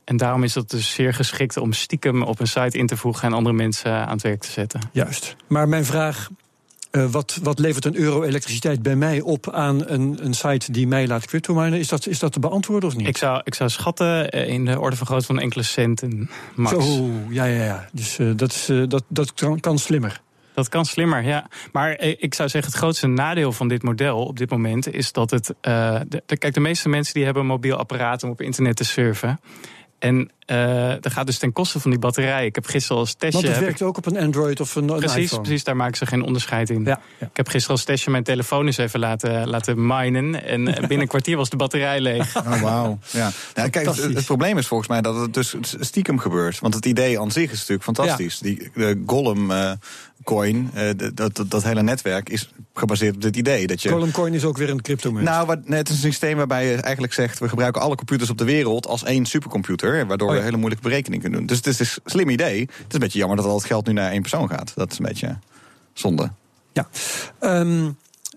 En 0.03 0.17
daarom 0.17 0.43
is 0.43 0.53
dat 0.53 0.69
dus 0.69 0.93
zeer 0.93 1.13
geschikt 1.13 1.57
om 1.57 1.73
stiekem 1.73 2.21
op 2.23 2.39
een 2.39 2.47
site 2.47 2.77
in 2.77 2.87
te 2.87 2.97
voegen 2.97 3.27
en 3.27 3.33
andere 3.33 3.55
mensen 3.55 3.91
aan 3.91 4.11
het 4.13 4.21
werk 4.21 4.39
te 4.41 4.51
zetten. 4.51 4.79
Juist. 4.91 5.35
Maar 5.47 5.67
mijn 5.69 5.85
vraag, 5.85 6.29
eh, 6.95 7.05
wat, 7.05 7.39
wat 7.43 7.59
levert 7.59 7.85
een 7.85 7.95
euro 7.95 8.23
elektriciteit 8.23 8.81
bij 8.81 8.95
mij 8.95 9.21
op 9.21 9.51
aan 9.51 9.87
een, 9.87 10.17
een 10.21 10.33
site 10.33 10.71
die 10.71 10.87
mij 10.87 11.07
laat 11.07 11.25
cryptominen? 11.25 11.79
Is 11.79 11.87
dat, 11.87 12.07
is 12.07 12.19
dat 12.19 12.31
te 12.31 12.39
beantwoorden 12.39 12.89
of 12.89 12.95
niet? 12.95 13.07
Ik 13.07 13.17
zou, 13.17 13.41
ik 13.43 13.55
zou 13.55 13.69
schatten 13.69 14.29
eh, 14.31 14.47
in 14.47 14.65
de 14.65 14.79
orde 14.79 14.95
van 14.95 15.07
grootte 15.07 15.25
van 15.25 15.39
enkele 15.39 15.63
centen 15.63 16.29
max. 16.55 16.85
Zo, 16.85 17.09
ja, 17.29 17.45
ja, 17.45 17.63
ja. 17.63 17.89
Dus 17.91 18.19
eh, 18.19 18.27
dat, 18.35 18.51
is, 18.51 18.71
dat, 18.87 19.03
dat 19.07 19.33
kan, 19.33 19.59
kan 19.59 19.79
slimmer. 19.79 20.21
Dat 20.53 20.69
kan 20.69 20.85
slimmer, 20.85 21.23
ja. 21.23 21.47
Maar 21.71 22.01
ik 22.01 22.33
zou 22.33 22.49
zeggen, 22.49 22.71
het 22.71 22.79
grootste 22.79 23.07
nadeel 23.07 23.51
van 23.51 23.67
dit 23.67 23.83
model 23.83 24.25
op 24.25 24.37
dit 24.37 24.49
moment 24.49 24.93
is 24.93 25.11
dat 25.11 25.31
het. 25.31 25.53
de, 25.61 26.21
de- 26.25 26.37
kijk, 26.37 26.53
de 26.53 26.59
meeste 26.59 26.89
mensen 26.89 27.13
die 27.13 27.23
hebben 27.23 27.41
een 27.41 27.47
mobiel 27.47 27.75
apparaat 27.75 28.23
om 28.23 28.29
op 28.29 28.41
internet 28.41 28.75
te 28.75 28.83
surfen. 28.83 29.39
En 29.99 30.31
eh 30.45 30.93
dat 31.01 31.11
gaat 31.11 31.25
dus 31.25 31.37
ten 31.37 31.51
koste 31.51 31.79
van 31.79 31.91
die 31.91 31.99
batterij. 31.99 32.45
Ik 32.45 32.55
heb 32.55 32.65
gisteren 32.65 32.97
als 32.97 33.13
testje. 33.13 33.41
Want 33.41 33.53
het 33.53 33.63
werkt 33.63 33.81
ook 33.81 33.97
op 33.97 34.05
een 34.05 34.17
Android 34.17 34.59
of 34.59 34.75
een, 34.75 34.89
een 34.89 34.99
Precies, 34.99 35.23
iPhone. 35.23 35.41
precies, 35.41 35.63
daar 35.63 35.75
maken 35.75 35.97
ze 35.97 36.05
geen 36.05 36.23
onderscheid 36.23 36.69
in. 36.69 36.83
Ja, 36.83 36.99
ja. 37.19 37.25
Ik 37.25 37.37
heb 37.37 37.47
gisteren 37.47 37.75
als 37.75 37.85
testje 37.85 38.11
mijn 38.11 38.23
telefoon 38.23 38.65
eens 38.65 38.77
even 38.77 38.99
laten, 38.99 39.47
laten 39.47 39.87
minen. 39.87 40.43
En 40.43 40.67
eh, 40.67 40.79
binnen 40.79 40.99
een 40.99 41.07
kwartier 41.07 41.37
was 41.37 41.49
de 41.49 41.55
batterij 41.55 42.01
leeg. 42.01 42.35
Oh, 42.35 42.61
wauw. 42.61 42.99
Ja. 43.11 43.31
Ja, 43.53 43.67
kijk, 43.67 43.85
het, 43.85 44.25
probleem 44.25 44.57
is 44.57 44.67
volgens 44.67 44.89
mij 44.89 45.01
dat 45.01 45.15
het 45.15 45.33
dus 45.33 45.55
stiekem 45.79 46.19
gebeurt. 46.19 46.59
Want 46.59 46.73
het 46.73 46.85
idee 46.85 47.19
aan 47.19 47.31
zich 47.31 47.51
is 47.51 47.57
natuurlijk 47.57 47.83
fantastisch. 47.83 48.39
Die 48.39 48.71
de 48.73 49.03
Gollum 49.05 49.51
eh, 49.51 49.71
coin, 50.23 50.69
eh, 50.73 50.89
dat, 51.13 51.35
dat, 51.35 51.51
dat 51.51 51.63
hele 51.63 51.81
netwerk 51.81 52.29
is 52.29 52.49
gebaseerd 52.73 53.15
op 53.15 53.21
dit 53.21 53.35
idee. 53.35 53.67
Dat 53.67 53.81
je, 53.81 53.89
Column 53.89 54.11
Coin 54.11 54.33
is 54.33 54.43
ook 54.43 54.57
weer 54.57 54.69
een 54.69 54.81
cryptomunt. 54.81 55.25
nou, 55.25 55.45
wat, 55.45 55.67
nee, 55.67 55.77
het 55.77 55.89
is 55.89 55.95
een 55.95 56.01
systeem 56.01 56.37
waarbij 56.37 56.65
je 56.65 56.75
eigenlijk 56.75 57.13
zegt... 57.13 57.39
we 57.39 57.49
gebruiken 57.49 57.81
alle 57.81 57.95
computers 57.95 58.29
op 58.29 58.37
de 58.37 58.43
wereld 58.43 58.87
als 58.87 59.03
één 59.03 59.25
supercomputer... 59.25 60.07
waardoor 60.07 60.34
ja. 60.37 60.43
hele 60.43 60.57
moeilijke 60.57 60.83
berekeningen 60.83 61.21
kunnen 61.21 61.39
doen. 61.39 61.47
Dus 61.47 61.57
het 61.57 61.67
is, 61.67 61.79
een 61.79 62.01
slim 62.05 62.29
idee. 62.29 62.59
Het 62.59 62.69
is 62.87 62.93
een 62.93 62.99
beetje 62.99 63.19
jammer 63.19 63.37
dat 63.37 63.45
al 63.45 63.55
het 63.55 63.65
geld 63.65 63.87
nu 63.87 63.93
naar 63.93 64.11
één 64.11 64.21
persoon 64.21 64.49
gaat. 64.49 64.71
Dat 64.75 64.91
is 64.91 64.97
een 64.99 65.05
beetje 65.05 65.37
zonde. 65.93 66.31
Ja. 66.73 66.87
Ehm, 67.39 67.89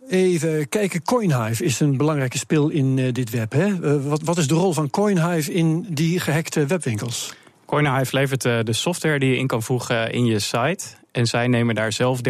even 0.08 0.68
kijken. 0.68 1.02
Coinhive 1.02 1.64
is 1.64 1.80
een 1.80 1.96
belangrijke 1.96 2.38
spil 2.38 2.68
in 2.68 2.98
eh, 2.98 3.12
dit 3.12 3.30
web. 3.30 3.52
Hè? 3.52 3.66
Eh, 3.66 4.04
wat, 4.04 4.22
wat 4.22 4.38
is 4.38 4.48
de 4.48 4.54
rol 4.54 4.72
van 4.72 4.90
Coinhive 4.90 5.52
in 5.52 5.86
die 5.88 6.20
gehackte 6.20 6.66
webwinkels? 6.66 7.34
CoinHive 7.68 8.16
levert 8.16 8.44
uh, 8.44 8.58
de 8.62 8.72
software 8.72 9.18
die 9.18 9.30
je 9.30 9.36
in 9.36 9.46
kan 9.46 9.62
voegen 9.62 10.12
in 10.12 10.24
je 10.24 10.38
site. 10.38 10.84
En 11.12 11.26
zij 11.26 11.46
nemen 11.46 11.74
daar 11.74 11.92
zelf 11.92 12.20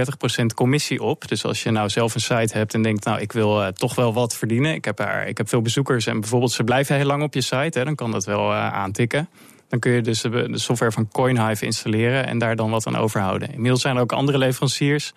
30% 0.43 0.45
commissie 0.55 1.03
op. 1.03 1.29
Dus 1.29 1.45
als 1.45 1.63
je 1.63 1.71
nou 1.71 1.89
zelf 1.89 2.15
een 2.15 2.21
site 2.21 2.57
hebt 2.59 2.75
en 2.75 2.83
denkt, 2.83 3.05
nou, 3.05 3.21
ik 3.21 3.33
wil 3.33 3.61
uh, 3.61 3.67
toch 3.67 3.95
wel 3.95 4.13
wat 4.13 4.37
verdienen. 4.37 4.75
Ik 4.75 4.85
heb, 4.85 4.97
daar, 4.97 5.29
ik 5.29 5.39
heb 5.39 5.49
veel 5.49 5.63
bezoekers 5.63 6.07
en 6.07 6.21
bijvoorbeeld 6.21 6.53
ze 6.53 6.65
blijven 6.65 6.97
heel 6.97 7.05
lang 7.07 7.23
op 7.23 7.35
je 7.35 7.41
site. 7.41 7.79
Hè, 7.79 7.85
dan 7.85 7.95
kan 7.95 8.11
dat 8.11 8.25
wel 8.25 8.51
uh, 8.51 8.73
aantikken. 8.73 9.29
Dan 9.69 9.79
kun 9.79 9.93
je 9.93 10.01
dus 10.01 10.21
de 10.21 10.59
software 10.59 10.93
van 10.93 11.09
CoinHive 11.09 11.65
installeren 11.65 12.27
en 12.27 12.39
daar 12.39 12.57
dan 12.57 12.71
wat 12.71 12.87
aan 12.87 12.97
overhouden. 12.97 13.53
Inmiddels 13.53 13.81
zijn 13.81 13.97
er 13.97 14.03
ook 14.03 14.13
andere 14.13 14.39
leveranciers 14.39 15.13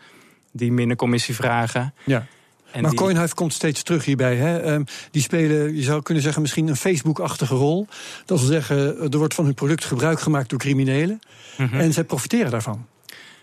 die 0.51 0.71
minder 0.71 0.97
commissie 0.97 1.35
vragen. 1.35 1.93
Ja. 2.03 2.25
En 2.71 2.81
maar 2.81 2.89
die... 2.89 2.99
CoinHive 2.99 3.35
komt 3.35 3.53
steeds 3.53 3.83
terug 3.83 4.05
hierbij. 4.05 4.35
Hè? 4.35 4.73
Um, 4.73 4.85
die 5.11 5.21
spelen, 5.21 5.75
je 5.75 5.81
zou 5.81 6.01
kunnen 6.01 6.23
zeggen, 6.23 6.41
misschien 6.41 6.67
een 6.67 6.75
Facebook-achtige 6.75 7.55
rol. 7.55 7.87
Dat 8.25 8.39
wil 8.39 8.47
zeggen, 8.47 8.97
er 9.11 9.17
wordt 9.17 9.33
van 9.33 9.45
hun 9.45 9.53
product 9.53 9.85
gebruik 9.85 10.19
gemaakt 10.19 10.49
door 10.49 10.59
criminelen. 10.59 11.21
Mm 11.57 11.65
-hmm. 11.65 11.79
En 11.79 11.93
zij 11.93 12.03
profiteren 12.03 12.51
daarvan. 12.51 12.85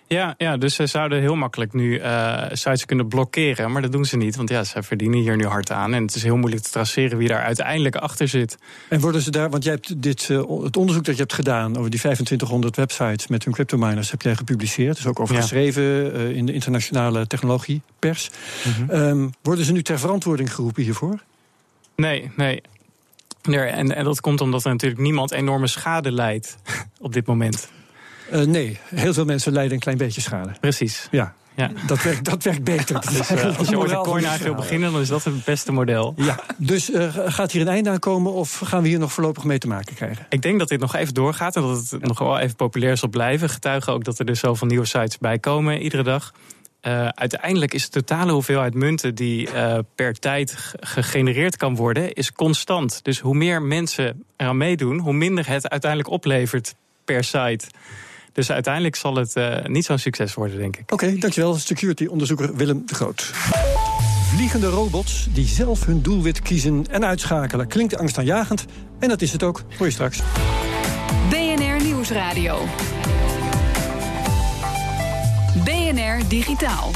Ja, 0.09 0.35
ja, 0.39 0.57
dus 0.57 0.75
ze 0.75 0.87
zouden 0.87 1.21
heel 1.21 1.37
makkelijk 1.37 1.73
nu 1.73 2.01
uh, 2.01 2.43
sites 2.53 2.85
kunnen 2.85 3.09
blokkeren. 3.09 3.73
Maar 3.73 3.83
dat 3.83 3.93
doen 3.93 4.05
ze 4.05 4.17
niet, 4.17 4.37
want 4.37 4.49
ja, 4.49 4.65
ze 4.65 4.83
verdienen 4.83 5.19
hier 5.19 5.37
nu 5.37 5.47
hard 5.47 5.71
aan. 5.71 5.95
En 5.95 6.03
het 6.03 6.15
is 6.15 6.23
heel 6.23 6.37
moeilijk 6.37 6.63
te 6.63 6.71
traceren 6.71 7.19
wie 7.19 7.29
daar 7.29 7.43
uiteindelijk 7.43 7.97
achter 7.97 8.29
zit. 8.29 8.59
En 8.89 9.01
worden 9.01 9.21
ze 9.21 9.31
daar, 9.31 9.51
want 9.51 9.65
jij 9.65 9.73
hebt 9.73 10.03
dit, 10.03 10.29
uh, 10.29 10.63
het 10.63 10.77
onderzoek 10.77 11.05
dat 11.05 11.15
je 11.15 11.21
hebt 11.21 11.33
gedaan 11.33 11.77
over 11.77 11.91
die 11.91 11.99
2500 11.99 12.77
websites 12.77 13.27
met 13.27 13.45
hun 13.45 13.53
cryptominers, 13.53 14.11
heb 14.11 14.23
jij 14.23 14.37
gepubliceerd. 14.37 14.97
Dus 14.97 15.07
ook 15.07 15.21
over 15.21 15.35
ja. 15.35 15.41
geschreven 15.41 15.83
uh, 15.83 16.37
in 16.37 16.47
de 16.47 16.53
internationale 16.53 17.27
technologiepers. 17.27 18.31
Mm 18.65 18.73
-hmm. 18.73 19.01
um, 19.01 19.31
worden 19.43 19.65
ze 19.65 19.73
nu 19.73 19.83
ter 19.83 19.99
verantwoording 19.99 20.55
geroepen 20.55 20.83
hiervoor? 20.83 21.23
Nee, 21.97 22.31
nee. 22.37 22.63
nee 23.43 23.61
en, 23.61 23.95
en 23.95 24.05
dat 24.05 24.21
komt 24.21 24.41
omdat 24.41 24.65
er 24.65 24.71
natuurlijk 24.71 25.01
niemand 25.01 25.31
enorme 25.31 25.67
schade 25.67 26.13
leidt 26.13 26.59
op 26.99 27.13
dit 27.13 27.27
moment. 27.27 27.69
Uh, 28.33 28.41
nee, 28.41 28.79
heel 28.95 29.13
veel 29.13 29.25
mensen 29.25 29.53
lijden 29.53 29.73
een 29.73 29.79
klein 29.79 29.97
beetje 29.97 30.21
schade. 30.21 30.53
Precies. 30.61 31.09
Ja. 31.11 31.35
Ja. 31.59 31.71
Dat, 31.87 32.03
werkt, 32.03 32.25
dat 32.25 32.43
werkt 32.43 32.65
beter. 32.65 33.01
Dus, 33.17 33.31
uh, 33.31 33.59
als 33.59 33.69
je 33.69 33.79
ooit 33.79 33.91
een 33.91 34.03
coin 34.03 34.27
wil 34.43 34.55
beginnen, 34.55 34.93
dan 34.93 35.01
is 35.01 35.09
dat 35.09 35.25
het 35.25 35.45
beste 35.45 35.73
model. 35.73 36.15
Ja, 36.17 36.39
dus 36.57 36.91
uh, 36.91 37.15
gaat 37.15 37.53
hier 37.53 37.63
een 37.63 37.69
einde 37.69 37.91
aan 37.91 37.99
komen 37.99 38.33
of 38.33 38.59
gaan 38.65 38.83
we 38.83 38.89
hier 38.89 38.99
nog 38.99 39.13
voorlopig 39.13 39.45
mee 39.45 39.59
te 39.59 39.67
maken 39.67 39.95
krijgen? 39.95 40.27
Ik 40.29 40.43
denk 40.43 40.59
dat 40.59 40.69
dit 40.69 40.81
nog 40.81 40.95
even 40.95 41.15
doorgaat 41.15 41.57
en 41.57 41.63
dat 41.63 41.91
het 41.91 42.03
nog 42.03 42.19
wel 42.19 42.39
even 42.39 42.57
populair 42.57 42.97
zal 42.97 43.09
blijven. 43.09 43.49
Getuigen 43.49 43.93
ook 43.93 44.05
dat 44.05 44.19
er 44.19 44.25
dus 44.25 44.41
zoveel 44.41 44.67
nieuwe 44.67 44.85
sites 44.85 45.19
bij 45.19 45.39
komen 45.39 45.83
iedere 45.83 46.03
dag. 46.03 46.33
Uh, 46.83 47.09
uiteindelijk 47.09 47.75
is 47.75 47.91
de 47.91 48.01
totale 48.01 48.33
hoeveelheid 48.33 48.75
munten 48.75 49.15
die 49.15 49.49
uh, 49.53 49.79
per 49.95 50.19
tijd 50.19 50.75
gegenereerd 50.81 51.57
kan 51.57 51.77
worden, 51.77 52.13
is 52.13 52.33
constant. 52.33 53.05
Dus 53.05 53.21
hoe 53.21 53.35
meer 53.35 53.63
mensen 53.63 54.25
eraan 54.37 54.57
meedoen, 54.57 54.99
hoe 54.99 55.13
minder 55.13 55.49
het 55.49 55.69
uiteindelijk 55.69 56.11
oplevert 56.11 56.75
per 57.05 57.25
site. 57.25 57.65
Dus 58.33 58.51
uiteindelijk 58.51 58.97
zal 58.97 59.15
het 59.15 59.37
uh, 59.37 59.65
niet 59.65 59.85
zo'n 59.85 59.99
succes 59.99 60.35
worden, 60.35 60.59
denk 60.59 60.77
ik. 60.77 60.83
Oké, 60.83 61.05
okay, 61.05 61.19
dankjewel. 61.19 61.55
Security-onderzoeker 61.55 62.57
Willem 62.57 62.83
de 62.87 62.95
Groot. 62.95 63.23
Vliegende 64.35 64.67
robots 64.67 65.27
die 65.33 65.47
zelf 65.47 65.87
hun 65.87 66.03
doelwit 66.03 66.43
kiezen 66.43 66.85
en 66.91 67.05
uitschakelen. 67.05 67.67
Klinkt 67.67 67.97
angstaanjagend 67.97 68.65
en 68.99 69.09
dat 69.09 69.23
is 69.23 69.33
het 69.33 69.43
ook. 69.43 69.63
Hoor 69.77 69.87
je 69.87 69.93
straks. 69.93 70.21
BNR 71.31 71.83
Nieuwsradio. 71.85 72.59
BNR 75.65 76.29
Digitaal. 76.29 76.91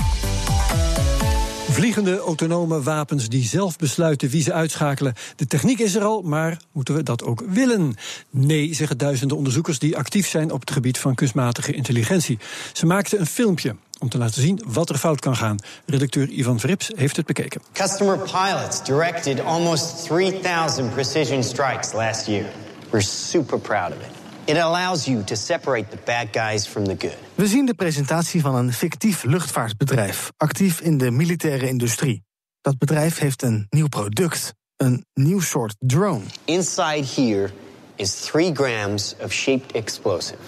Vliegende 1.72 2.18
autonome 2.18 2.82
wapens 2.82 3.28
die 3.28 3.44
zelf 3.44 3.76
besluiten 3.76 4.28
wie 4.28 4.42
ze 4.42 4.52
uitschakelen. 4.52 5.14
De 5.36 5.46
techniek 5.46 5.78
is 5.78 5.94
er 5.94 6.04
al, 6.04 6.22
maar 6.22 6.56
moeten 6.72 6.94
we 6.94 7.02
dat 7.02 7.24
ook 7.24 7.42
willen? 7.48 7.94
Nee, 8.30 8.74
zeggen 8.74 8.98
duizenden 8.98 9.36
onderzoekers 9.36 9.78
die 9.78 9.96
actief 9.96 10.28
zijn 10.28 10.50
op 10.50 10.60
het 10.60 10.70
gebied 10.70 10.98
van 10.98 11.14
kunstmatige 11.14 11.72
intelligentie. 11.72 12.38
Ze 12.72 12.86
maakten 12.86 13.20
een 13.20 13.26
filmpje 13.26 13.76
om 13.98 14.08
te 14.08 14.18
laten 14.18 14.42
zien 14.42 14.62
wat 14.66 14.88
er 14.88 14.98
fout 14.98 15.20
kan 15.20 15.36
gaan. 15.36 15.58
Redacteur 15.86 16.28
Ivan 16.28 16.60
Vrips 16.60 16.90
heeft 16.94 17.16
het 17.16 17.26
bekeken. 17.26 17.62
Customer 17.72 18.18
pilots 18.18 18.84
directed 18.84 19.44
almost 19.44 20.04
3000 20.06 20.92
precision 20.94 21.42
strikes 21.42 21.92
last 21.92 22.26
year. 22.26 22.44
We're 22.90 23.04
super 23.04 23.58
proud 23.58 23.90
of 23.90 23.96
it. 23.96 24.21
It 24.44 24.56
allows 24.56 25.06
you 25.06 25.24
to 25.24 25.36
separate 25.36 25.90
the 25.90 25.98
bad 26.04 26.28
guys 26.32 26.66
from 26.66 26.84
the 26.84 26.96
good. 26.98 27.16
We 27.34 27.46
zien 27.46 27.66
de 27.66 27.74
presentatie 27.74 28.40
van 28.40 28.54
een 28.54 28.72
fictief 28.72 29.24
luchtvaartbedrijf, 29.24 30.32
actief 30.36 30.80
in 30.80 30.98
de 30.98 31.10
militaire 31.10 31.68
industrie. 31.68 32.24
Dat 32.60 32.78
bedrijf 32.78 33.18
heeft 33.18 33.42
een 33.42 33.66
nieuw 33.70 33.88
product, 33.88 34.54
een 34.76 35.06
nieuw 35.14 35.40
soort 35.40 35.74
drone. 35.78 36.24
Inside 36.44 37.04
here 37.14 37.50
is 37.96 38.20
3 38.20 38.54
grams 38.54 39.14
of 39.20 39.32
shaped 39.32 39.72
explosive. 39.72 40.38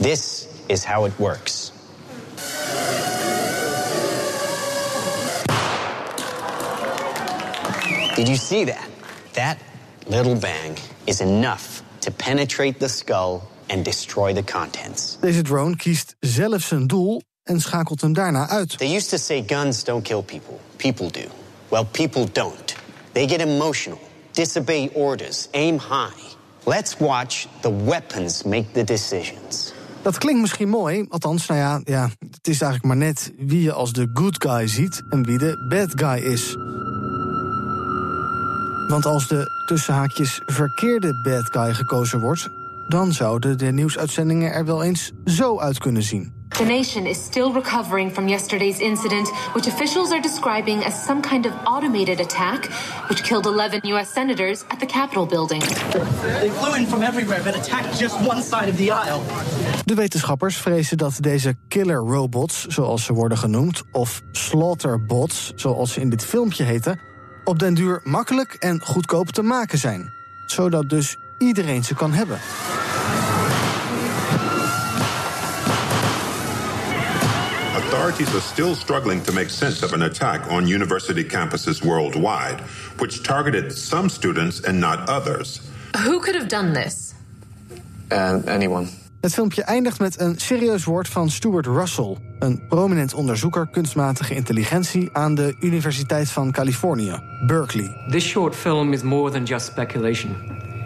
This 0.00 0.46
is 0.66 0.84
how 0.84 1.06
it 1.06 1.12
works. 1.16 1.72
Did 8.14 8.26
you 8.28 8.36
see 8.36 8.64
that? 8.64 8.88
That 9.32 9.56
little 10.06 10.36
bang 10.36 10.78
is 11.04 11.20
enough 11.20 11.83
to 12.04 12.10
penetrate 12.10 12.78
the 12.78 12.88
skull 12.88 13.40
and 13.66 13.84
destroy 13.84 14.34
the 14.34 14.44
contents. 14.44 15.16
Deze 15.20 15.42
drone 15.42 15.76
kiest 15.76 16.16
zelf 16.20 16.62
zijn 16.62 16.86
doel 16.86 17.22
en 17.42 17.60
schakelt 17.60 18.00
hem 18.00 18.12
daarna 18.12 18.48
uit. 18.48 18.78
They 18.78 18.94
used 18.94 19.08
to 19.08 19.16
say 19.16 19.44
guns 19.46 19.84
don't 19.84 20.02
kill 20.02 20.22
people. 20.22 20.58
People 20.76 21.10
do. 21.10 21.28
Well, 21.68 21.84
people 21.84 22.26
don't. 22.32 22.74
They 23.12 23.28
get 23.28 23.40
emotional, 23.40 24.00
disobey 24.32 24.90
orders, 24.92 25.48
aim 25.52 25.78
high. 25.78 26.34
Let's 26.66 26.96
watch 26.96 27.46
the 27.60 27.84
weapons 27.84 28.42
make 28.42 28.72
the 28.72 28.84
decisions. 28.84 29.72
Dat 30.02 30.18
klinkt 30.18 30.40
misschien 30.40 30.68
mooi, 30.68 31.06
althans, 31.08 31.46
nou 31.46 31.60
ja, 31.60 31.80
ja, 31.84 32.10
het 32.30 32.48
is 32.48 32.60
eigenlijk 32.60 32.84
maar 32.84 32.96
net 32.96 33.32
wie 33.38 33.62
je 33.62 33.72
als 33.72 33.92
de 33.92 34.10
good 34.14 34.42
guy 34.42 34.66
ziet 34.66 35.02
en 35.10 35.24
wie 35.24 35.38
de 35.38 35.66
bad 35.68 35.90
guy 35.94 36.32
is. 36.32 36.56
Want 38.88 39.06
als 39.06 39.28
de 39.28 39.64
tussenhaakjes 39.66 40.40
verkeerde 40.46 41.20
bad 41.22 41.50
guy 41.50 41.74
gekozen 41.74 42.20
wordt, 42.20 42.48
dan 42.88 43.12
zouden 43.12 43.58
de 43.58 43.72
nieuwsuitzendingen 43.72 44.52
er 44.52 44.64
wel 44.64 44.82
eens 44.82 45.12
zo 45.24 45.60
uit 45.60 45.78
kunnen 45.78 46.02
zien. 46.02 46.32
The 46.48 46.64
nation 46.64 47.06
is 47.06 47.24
still 47.24 47.52
recovering 47.52 48.12
from 48.12 48.28
yesterday's 48.28 48.78
incident, 48.78 49.28
which 49.52 49.66
officials 49.66 50.10
are 50.10 50.20
describing 50.20 50.84
as 50.84 51.04
some 51.04 51.20
kind 51.20 51.46
of 51.46 51.52
automated 51.64 52.20
attack, 52.20 52.68
which 53.08 53.22
killed 53.22 53.46
11 53.46 53.80
U.S. 53.82 54.12
senators 54.12 54.64
at 54.68 54.78
the 54.78 54.86
Capitol 54.86 55.26
building. 55.26 55.62
They 55.62 56.50
flew 56.50 56.76
in 56.76 56.86
from 56.86 57.02
everywhere 57.02 57.42
but 57.42 57.54
attacked 57.54 57.98
just 57.98 58.14
one 58.20 58.42
side 58.42 58.70
of 58.70 58.76
the 58.76 58.92
aisle. 58.92 59.20
De 59.84 59.94
wetenschappers 59.94 60.56
vrezen 60.56 60.98
dat 60.98 61.16
deze 61.20 61.54
killer 61.68 61.96
robots, 61.96 62.66
zoals 62.66 63.04
ze 63.04 63.12
worden 63.12 63.38
genoemd, 63.38 63.82
of 63.92 64.20
slaughterbots, 64.32 65.52
zoals 65.54 65.92
ze 65.92 66.00
in 66.00 66.10
dit 66.10 66.24
filmpje 66.24 66.64
heten, 66.64 67.00
op 67.44 67.58
den 67.58 67.74
duur 67.74 68.00
makkelijk 68.04 68.54
en 68.54 68.80
goedkoop 68.82 69.30
te 69.30 69.42
maken 69.42 69.78
zijn. 69.78 70.12
Zodat 70.46 70.88
dus 70.88 71.16
iedereen 71.38 71.84
ze 71.84 71.94
kan 71.94 72.12
hebben. 72.12 72.38
Authorities 77.74 78.28
are 78.34 78.40
still 78.40 78.74
struggling 78.74 79.24
to 79.24 79.32
make 79.32 79.48
sense 79.48 79.84
of 79.84 79.92
an 79.92 80.02
attack 80.02 80.50
on 80.50 80.68
university 80.68 81.26
campuses 81.26 81.82
worldwide, 81.82 82.56
which 82.96 83.20
targeted 83.20 83.78
some 83.78 84.08
students 84.08 84.62
and 84.62 84.78
not 84.78 85.08
others. 85.08 85.60
Who 86.04 86.20
could 86.20 86.34
have 86.34 86.48
done 86.48 86.72
this? 86.72 87.14
Uh, 88.12 88.40
anyone. 88.46 88.88
Het 89.24 89.34
filmpje 89.34 89.62
eindigt 89.62 90.00
met 90.00 90.20
een 90.20 90.38
serieus 90.38 90.84
woord 90.84 91.08
van 91.08 91.30
Stuart 91.30 91.66
Russell, 91.66 92.16
een 92.38 92.66
prominent 92.68 93.14
onderzoeker 93.14 93.68
kunstmatige 93.70 94.34
intelligentie 94.34 95.08
aan 95.12 95.34
de 95.34 95.56
Universiteit 95.60 96.30
van 96.30 96.52
Californië, 96.52 97.20
Berkeley. 97.46 98.06
This 98.10 98.24
short 98.24 98.56
film 98.56 98.92
is 98.92 99.02
more 99.02 99.30
than 99.30 99.42
just 99.42 99.66
speculation. 99.66 100.36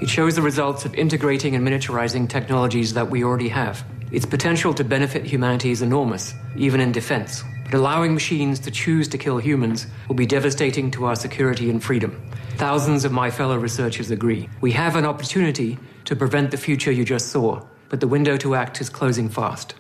It 0.00 0.09
shows 0.09 0.35
the 0.35 0.40
results 0.40 0.85
of 0.85 0.92
integrating 0.92 1.54
and 1.54 1.62
miniaturizing 1.62 2.28
technologies 2.28 2.92
that 2.92 3.09
we 3.11 3.25
already 3.25 3.50
have. 3.50 3.83
Its 4.11 4.26
potential 4.26 4.73
to 4.73 4.85
benefit 4.85 5.30
humanity 5.30 5.68
is 5.68 5.80
enormous, 5.80 6.35
even 6.57 6.80
in 6.80 6.92
defense. 6.92 7.45
But 7.64 7.75
allowing 7.75 8.12
machines 8.12 8.61
to 8.61 8.71
choose 8.71 9.09
to 9.09 9.16
kill 9.16 9.38
humans 9.38 9.87
will 10.07 10.16
be 10.16 10.26
devastating 10.26 10.92
to 10.92 11.04
our 11.04 11.16
security 11.16 11.71
and 11.71 11.83
freedom. 11.83 12.12
Thousands 12.57 13.04
of 13.04 13.11
my 13.11 13.30
fellow 13.30 13.61
researchers 13.62 14.11
agree. 14.11 14.49
We 14.61 14.73
have 14.73 14.99
an 14.99 15.04
opportunity 15.04 15.76
to 16.04 16.14
prevent 16.14 16.50
the 16.50 16.57
future 16.57 16.92
you 16.92 17.04
just 17.04 17.26
saw 17.30 17.61
but 17.88 18.00
the 18.00 18.09
window 18.09 18.37
to 18.37 18.54
act 18.54 18.80
is 18.80 18.90
closing 18.90 19.33
fast. 19.33 19.76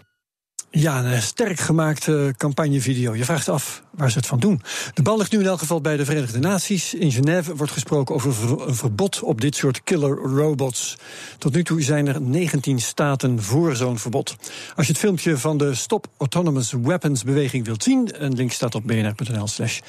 Ja, 0.70 1.04
een 1.04 1.22
sterk 1.22 1.60
gemaakte 1.60 2.34
campagnevideo. 2.36 3.14
Je 3.14 3.24
vraagt 3.24 3.48
af 3.48 3.82
waar 3.90 4.10
ze 4.10 4.18
het 4.18 4.26
van 4.26 4.38
doen. 4.38 4.62
De 4.94 5.02
bal 5.02 5.16
ligt 5.18 5.32
nu 5.32 5.38
in 5.38 5.46
elk 5.46 5.58
geval 5.58 5.80
bij 5.80 5.96
de 5.96 6.04
Verenigde 6.04 6.38
Naties. 6.38 6.94
In 6.94 7.12
Genève 7.12 7.56
wordt 7.56 7.72
gesproken 7.72 8.14
over 8.14 8.32
een 8.68 8.74
verbod 8.74 9.22
op 9.22 9.40
dit 9.40 9.56
soort 9.56 9.82
killer 9.84 10.16
robots. 10.16 10.98
Tot 11.38 11.54
nu 11.54 11.64
toe 11.64 11.82
zijn 11.82 12.06
er 12.06 12.20
19 12.20 12.80
staten 12.80 13.42
voor 13.42 13.76
zo'n 13.76 13.98
verbod. 13.98 14.36
Als 14.76 14.86
je 14.86 14.92
het 14.92 15.00
filmpje 15.00 15.38
van 15.38 15.58
de 15.58 15.74
Stop 15.74 16.06
Autonomous 16.16 16.72
Weapons 16.72 17.24
beweging 17.24 17.64
wilt 17.66 17.82
zien, 17.82 18.24
een 18.24 18.34
link 18.34 18.52
staat 18.52 18.74
op 18.74 18.82
bnr.nl/slash 18.86 19.80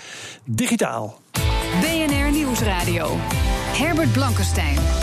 digitaal. 0.46 1.22
BNR 1.82 2.32
Nieuwsradio. 2.32 3.18
Herbert 3.74 4.12
Blankenstein. 4.12 4.99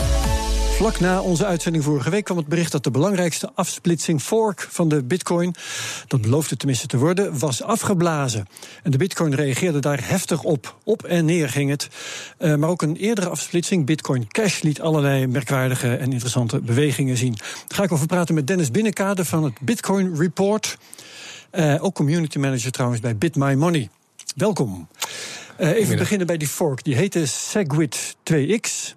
Vlak 0.77 0.99
na 0.99 1.21
onze 1.21 1.45
uitzending 1.45 1.83
vorige 1.83 2.09
week 2.09 2.23
kwam 2.23 2.37
het 2.37 2.47
bericht 2.47 2.71
dat 2.71 2.83
de 2.83 2.91
belangrijkste 2.91 3.51
afsplitsing 3.55 4.21
fork 4.21 4.67
van 4.69 4.89
de 4.89 5.03
bitcoin, 5.03 5.55
dat 6.07 6.21
beloofde 6.21 6.57
tenminste 6.57 6.87
te 6.87 6.97
worden, 6.97 7.39
was 7.39 7.63
afgeblazen. 7.63 8.45
En 8.83 8.91
de 8.91 8.97
bitcoin 8.97 9.35
reageerde 9.35 9.79
daar 9.79 10.07
heftig 10.07 10.43
op. 10.43 10.77
Op 10.83 11.03
en 11.03 11.25
neer 11.25 11.49
ging 11.49 11.69
het. 11.69 11.87
Uh, 12.39 12.55
maar 12.55 12.69
ook 12.69 12.81
een 12.81 12.95
eerdere 12.95 13.29
afsplitsing, 13.29 13.85
Bitcoin 13.85 14.27
Cash, 14.27 14.61
liet 14.61 14.81
allerlei 14.81 15.27
merkwaardige 15.27 15.95
en 15.95 16.11
interessante 16.11 16.59
bewegingen 16.59 17.17
zien. 17.17 17.35
Daar 17.35 17.77
ga 17.77 17.83
ik 17.83 17.91
over 17.91 18.07
praten 18.07 18.35
met 18.35 18.47
Dennis 18.47 18.71
Binnenkade 18.71 19.25
van 19.25 19.43
het 19.43 19.59
Bitcoin 19.61 20.15
Report. 20.15 20.77
Uh, 21.51 21.83
ook 21.83 21.95
community 21.95 22.37
manager 22.37 22.71
trouwens 22.71 23.01
bij 23.01 23.17
BitMyMoney. 23.17 23.89
Welkom. 24.35 24.87
Uh, 25.59 25.69
even 25.69 25.97
beginnen 25.97 26.27
bij 26.27 26.37
die 26.37 26.47
fork. 26.47 26.83
Die 26.83 26.95
heette 26.95 27.25
Segwit 27.25 28.15
2X. 28.33 28.95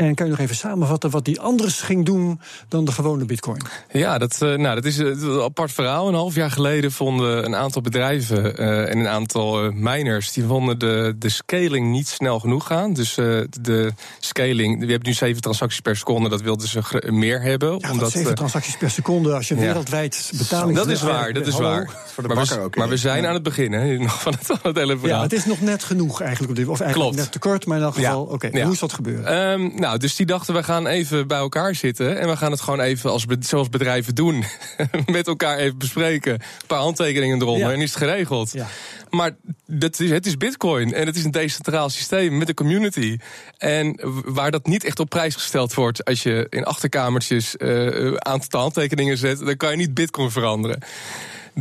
En 0.00 0.14
kan 0.14 0.26
je 0.26 0.32
nog 0.32 0.40
even 0.40 0.56
samenvatten 0.56 1.10
wat 1.10 1.24
die 1.24 1.40
anders 1.40 1.80
ging 1.80 2.06
doen 2.06 2.40
dan 2.68 2.84
de 2.84 2.92
gewone 2.92 3.24
bitcoin? 3.24 3.62
Ja, 3.92 4.18
dat, 4.18 4.38
uh, 4.42 4.56
nou, 4.56 4.74
dat 4.74 4.84
is 4.84 4.98
een 4.98 5.40
apart 5.40 5.72
verhaal. 5.72 6.08
Een 6.08 6.14
half 6.14 6.34
jaar 6.34 6.50
geleden 6.50 6.92
vonden 6.92 7.44
een 7.44 7.56
aantal 7.56 7.82
bedrijven 7.82 8.60
uh, 8.60 8.90
en 8.90 8.98
een 8.98 9.08
aantal 9.08 9.72
miners... 9.72 10.32
die 10.32 10.44
vonden 10.44 10.78
de, 10.78 11.14
de 11.18 11.28
scaling 11.28 11.90
niet 11.90 12.08
snel 12.08 12.40
genoeg 12.40 12.66
gaan. 12.66 12.92
Dus 12.92 13.14
de 13.14 13.92
scaling, 14.18 14.80
we 14.80 14.90
hebben 14.90 15.08
nu 15.08 15.14
zeven 15.14 15.42
transacties 15.42 15.80
per 15.80 15.96
seconde... 15.96 16.28
dat 16.28 16.40
wilden 16.40 16.68
ze 16.68 16.82
meer 17.06 17.42
hebben. 17.42 17.78
Ja, 17.78 17.90
omdat, 17.90 18.10
zeven 18.10 18.34
transacties 18.34 18.76
per 18.76 18.90
seconde 18.90 19.34
als 19.34 19.48
je 19.48 19.54
ja. 19.54 19.60
wereldwijd 19.60 20.32
betaling... 20.38 20.76
Dat 20.76 20.88
is 20.88 21.02
waar, 21.02 21.32
dat 21.32 21.46
is 21.46 21.58
waar. 21.58 21.90
Voor 22.06 22.22
de 22.22 22.28
maar 22.28 22.36
bakker 22.36 22.58
we, 22.58 22.64
ook. 22.64 22.76
maar 22.76 22.88
we 22.88 22.96
zijn 22.96 23.26
aan 23.26 23.34
het 23.34 23.42
begin 23.42 23.72
hè, 23.72 23.98
nog 23.98 24.22
van 24.22 24.32
het, 24.32 24.46
van 24.46 24.58
het 24.62 24.76
hele 24.76 24.98
verhaal. 24.98 25.16
Ja, 25.16 25.22
het 25.22 25.32
is 25.32 25.44
nog 25.44 25.60
net 25.60 25.84
genoeg 25.84 26.20
eigenlijk. 26.20 26.50
Op 26.50 26.56
dit, 26.56 26.68
of 26.68 26.80
eigenlijk 26.80 27.10
Klopt. 27.10 27.24
net 27.24 27.32
tekort, 27.32 27.66
maar 27.66 27.78
in 27.78 27.84
elk 27.84 27.94
geval... 27.94 28.22
Oké, 28.22 28.46
okay, 28.46 28.62
hoe 28.62 28.72
is 28.72 28.78
dat 28.78 28.92
gebeuren? 28.92 29.50
Um, 29.52 29.72
nou, 29.76 29.89
dus 29.98 30.16
die 30.16 30.26
dachten, 30.26 30.54
we 30.54 30.62
gaan 30.62 30.86
even 30.86 31.26
bij 31.26 31.38
elkaar 31.38 31.74
zitten. 31.74 32.18
En 32.18 32.28
we 32.28 32.36
gaan 32.36 32.50
het 32.50 32.60
gewoon 32.60 32.80
even, 32.80 33.10
als, 33.10 33.24
zoals 33.40 33.68
bedrijven 33.68 34.14
doen, 34.14 34.44
met 35.06 35.26
elkaar 35.26 35.58
even 35.58 35.78
bespreken. 35.78 36.32
Een 36.32 36.66
paar 36.66 36.78
handtekeningen 36.78 37.40
eronder 37.40 37.68
ja. 37.68 37.74
en 37.74 37.80
is 37.80 37.94
het 37.94 38.02
geregeld. 38.02 38.52
Ja. 38.52 38.66
Maar 39.10 39.36
dat 39.66 40.00
is, 40.00 40.10
het 40.10 40.26
is 40.26 40.36
Bitcoin 40.36 40.94
en 40.94 41.06
het 41.06 41.16
is 41.16 41.24
een 41.24 41.30
decentraal 41.30 41.90
systeem 41.90 42.38
met 42.38 42.48
een 42.48 42.54
community. 42.54 43.18
En 43.58 44.00
waar 44.24 44.50
dat 44.50 44.66
niet 44.66 44.84
echt 44.84 45.00
op 45.00 45.08
prijs 45.08 45.34
gesteld 45.34 45.74
wordt, 45.74 46.04
als 46.04 46.22
je 46.22 46.46
in 46.50 46.64
achterkamertjes 46.64 47.54
uh, 47.58 48.14
aantal 48.14 48.60
handtekeningen 48.60 49.18
zet, 49.18 49.38
dan 49.38 49.56
kan 49.56 49.70
je 49.70 49.76
niet 49.76 49.94
Bitcoin 49.94 50.30
veranderen. 50.30 50.78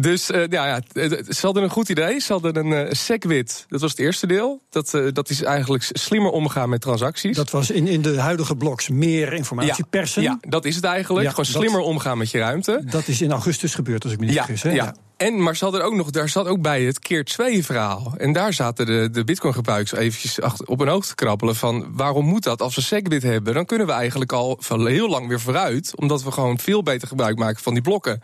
Dus 0.02 0.30
uh, 0.30 0.48
ja, 0.50 0.66
ja, 0.66 0.82
ze 1.30 1.40
hadden 1.42 1.64
een 1.64 1.70
goed 1.70 1.90
idee. 1.90 2.20
Ze 2.20 2.32
hadden 2.32 2.56
een 2.56 2.86
uh, 2.88 2.92
SegWit. 2.92 3.66
Dat 3.68 3.82
was 3.82 3.92
het 3.92 4.00
eerste 4.00 4.28
deel. 4.28 4.62
Dat, 4.70 4.94
uh, 4.94 5.08
dat 5.14 5.30
is 5.30 5.44
eigenlijk 5.44 5.90
slimmer 5.92 6.32
omgaan 6.32 6.70
met 6.70 6.82
transacties. 6.82 7.36
Dat 7.36 7.50
was 7.50 7.72
in, 7.72 7.88
in 7.88 8.02
de 8.02 8.20
huidige 8.20 8.56
bloks 8.56 8.90
meer 8.90 9.34
informatie 9.34 9.74
ja, 9.78 9.86
persen. 9.90 10.22
Ja, 10.22 10.38
dat 10.42 10.66
is 10.66 10.76
het 10.76 10.84
eigenlijk. 10.84 11.26
Ja, 11.26 11.30
Gewoon 11.30 11.46
slimmer 11.46 11.80
dat, 11.80 11.90
omgaan 11.90 12.18
met 12.18 12.32
je 12.32 12.38
ruimte. 12.38 12.82
Dat 12.86 13.08
is 13.08 13.22
in 13.22 13.32
augustus 13.32 13.76
gebeurd, 13.76 14.04
als 14.04 14.14
ik 14.14 14.20
me 14.20 14.26
niet 14.26 14.36
vergis. 14.36 14.64
Hè? 14.64 14.72
Ja. 14.72 14.96
En, 15.20 15.44
maar 15.44 15.56
ze 15.56 15.64
hadden 15.64 15.84
ook 15.84 15.94
nog, 15.94 16.10
daar 16.10 16.30
zat 16.30 16.48
ook 16.48 16.62
bij 16.62 16.84
het 16.84 17.00
keer 17.00 17.24
2 17.24 17.66
verhaal. 17.66 18.14
En 18.18 18.34
daar 18.34 18.54
zaten 18.54 18.86
de, 18.86 19.10
de 19.12 19.24
bitcoin 19.24 19.54
gebruikers 19.54 20.00
eventjes 20.00 20.40
op 20.66 20.80
hun 20.80 20.88
hoofd 20.88 21.08
te 21.08 21.16
krabbelen 21.16 21.56
van 21.56 21.88
waarom 21.96 22.26
moet 22.26 22.44
dat? 22.44 22.62
Als 22.62 22.76
we 22.76 22.82
SegWit 22.82 23.24
hebben, 23.24 23.54
dan 23.54 23.66
kunnen 23.66 23.88
we 23.88 23.94
eigenlijk 23.94 24.32
al 24.32 24.58
van 24.60 24.88
heel 24.88 25.10
lang 25.10 25.28
weer 25.28 25.40
vooruit. 25.40 25.94
Omdat 25.96 26.24
we 26.24 26.32
gewoon 26.32 26.60
veel 26.60 26.84
beter 26.84 27.08
gebruik 27.08 27.38
maken 27.38 27.64
van 27.64 27.74
die 27.74 27.82
blokken. 27.82 28.22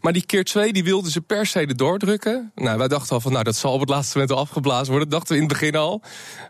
Maar 0.00 0.12
die 0.12 0.26
keer 0.26 0.44
2 0.44 0.72
die 0.72 0.84
wilden 0.84 1.10
ze 1.10 1.20
per 1.20 1.46
se 1.46 1.74
doordrukken. 1.74 2.52
Nou, 2.54 2.78
wij 2.78 2.88
dachten 2.88 3.14
al 3.14 3.20
van 3.20 3.32
nou 3.32 3.44
dat 3.44 3.56
zal 3.56 3.72
op 3.72 3.80
het 3.80 3.88
laatste 3.88 4.18
moment 4.18 4.36
al 4.36 4.42
afgeblazen 4.42 4.90
worden. 4.90 5.08
Dat 5.08 5.18
dachten 5.18 5.36
we 5.36 5.42
in 5.42 5.48
het 5.48 5.58
begin 5.58 5.76
al. 5.76 6.02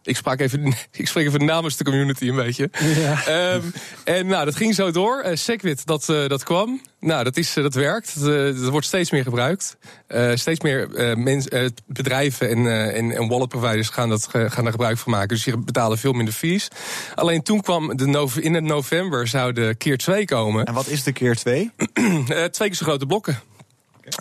Ik 0.03 0.17
sprak 0.17 0.41
even, 0.41 0.75
ik 0.93 1.09
spreek 1.09 1.27
even 1.27 1.45
namens 1.45 1.77
de 1.77 1.85
community 1.85 2.29
een 2.29 2.37
beetje. 2.37 2.71
Ja. 2.81 3.53
Um, 3.55 3.73
en 4.05 4.27
nou, 4.27 4.45
dat 4.45 4.57
ging 4.57 4.75
zo 4.75 4.91
door. 4.91 5.25
Uh, 5.27 5.31
SegWit, 5.35 5.87
dat, 5.87 6.09
uh, 6.09 6.27
dat 6.29 6.43
kwam. 6.43 6.81
Nou, 7.07 7.25
dat, 7.25 7.37
is, 7.37 7.53
dat 7.53 7.75
werkt. 7.75 8.21
Dat, 8.21 8.57
dat 8.57 8.71
wordt 8.71 8.87
steeds 8.87 9.11
meer 9.11 9.23
gebruikt. 9.23 9.77
Uh, 10.09 10.31
steeds 10.35 10.61
meer 10.61 10.89
uh, 10.91 11.15
mens, 11.17 11.47
uh, 11.49 11.69
bedrijven 11.87 12.51
en, 12.51 12.93
en, 12.95 13.13
en 13.13 13.29
wallet 13.29 13.49
providers 13.49 13.89
gaan, 13.89 14.09
dat, 14.09 14.29
gaan 14.29 14.63
daar 14.63 14.71
gebruik 14.73 14.99
van 14.99 15.13
maken. 15.13 15.29
Dus 15.29 15.45
die 15.45 15.59
betalen 15.59 15.99
veel 15.99 16.13
minder 16.13 16.35
fees. 16.35 16.69
Alleen 17.15 17.43
toen 17.43 17.61
kwam 17.61 17.97
de 17.97 18.29
in 18.41 18.55
het 18.55 18.65
november 18.65 19.29
zou 19.29 19.53
de 19.53 19.75
keer 19.79 19.99
2 19.99 20.25
komen. 20.25 20.65
En 20.65 20.75
wat 20.75 20.87
is 20.87 21.03
de 21.03 21.13
keer 21.13 21.37
2? 21.37 21.71
twee 22.25 22.51
keer 22.69 22.75
zo 22.75 22.85
grote 22.85 23.07
blokken. 23.07 23.41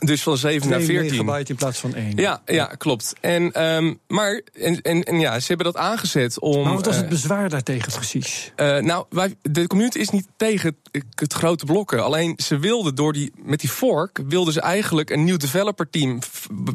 Dus 0.06 0.24
van 0.24 0.38
7 0.38 0.70
naar 0.70 0.82
14. 0.82 1.26
megabyte 1.26 1.52
in 1.52 1.58
plaats 1.58 1.80
van 1.80 1.96
1. 1.96 2.12
Ja, 2.16 2.42
ja 2.46 2.66
klopt. 2.66 3.14
En, 3.22 3.64
um, 3.64 4.00
maar, 4.08 4.42
en, 4.54 4.82
en, 4.82 5.04
en 5.04 5.20
ja, 5.20 5.40
ze 5.40 5.48
hebben 5.48 5.66
dat 5.66 5.78
aangezet 5.78 6.40
om. 6.40 6.64
Maar 6.64 6.74
wat 6.74 6.86
was 6.86 6.96
het 6.96 7.10
bezwaar 7.10 7.50
daartegen 7.50 7.92
precies? 7.92 8.52
Uh, 8.56 8.78
nou, 8.78 9.06
wij, 9.10 9.36
de 9.42 9.68
community 9.68 9.98
is 10.00 10.10
niet 10.10 10.28
tegen 10.38 10.76
het, 10.92 11.06
het 11.16 11.34
grote 11.34 11.66
blokken. 11.66 12.04
Alleen 12.04 12.34
ze 12.38 12.60
wilden 12.60 12.96
door 12.96 13.14
die, 13.14 13.32
met 13.36 13.60
die 13.60 13.70
fork, 13.70 14.20
wilden 14.28 14.54
ze 14.54 14.62
eigenlijk 14.62 15.10
een 15.10 15.24
nieuw 15.24 15.38
developer 15.38 15.90
team, 15.90 16.20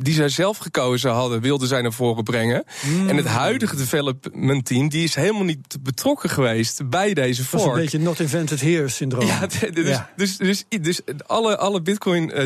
die 0.00 0.14
zij 0.14 0.28
zelf 0.28 0.58
gekozen 0.58 1.10
hadden, 1.10 1.40
wilden 1.40 1.68
zij 1.68 1.82
naar 1.82 1.92
voren 1.92 2.24
brengen. 2.24 2.64
Hmm. 2.80 3.00
Mm. 3.00 3.08
En 3.08 3.16
het 3.16 3.26
huidige 3.26 3.76
development 3.76 4.64
team, 4.64 4.88
die 4.88 5.04
is 5.04 5.14
helemaal 5.14 5.44
niet 5.44 5.76
betrokken 5.80 6.30
geweest 6.30 6.88
bij 6.88 7.14
deze 7.14 7.44
fork. 7.44 7.62
Dat 7.62 7.70
is 7.70 7.76
een 7.76 7.82
beetje 7.82 7.98
not 7.98 8.20
invented 8.20 8.60
here 8.60 8.88
syndroom. 8.88 9.26
Ja, 9.26 9.46
dus, 9.46 9.88
ja. 9.88 10.10
dus, 10.16 10.36
dus, 10.36 10.64
dus, 10.68 10.80
dus 10.82 11.00
alle, 11.26 11.58
alle 11.58 11.82
Bitcoin 11.82 12.30
uh, 12.34 12.44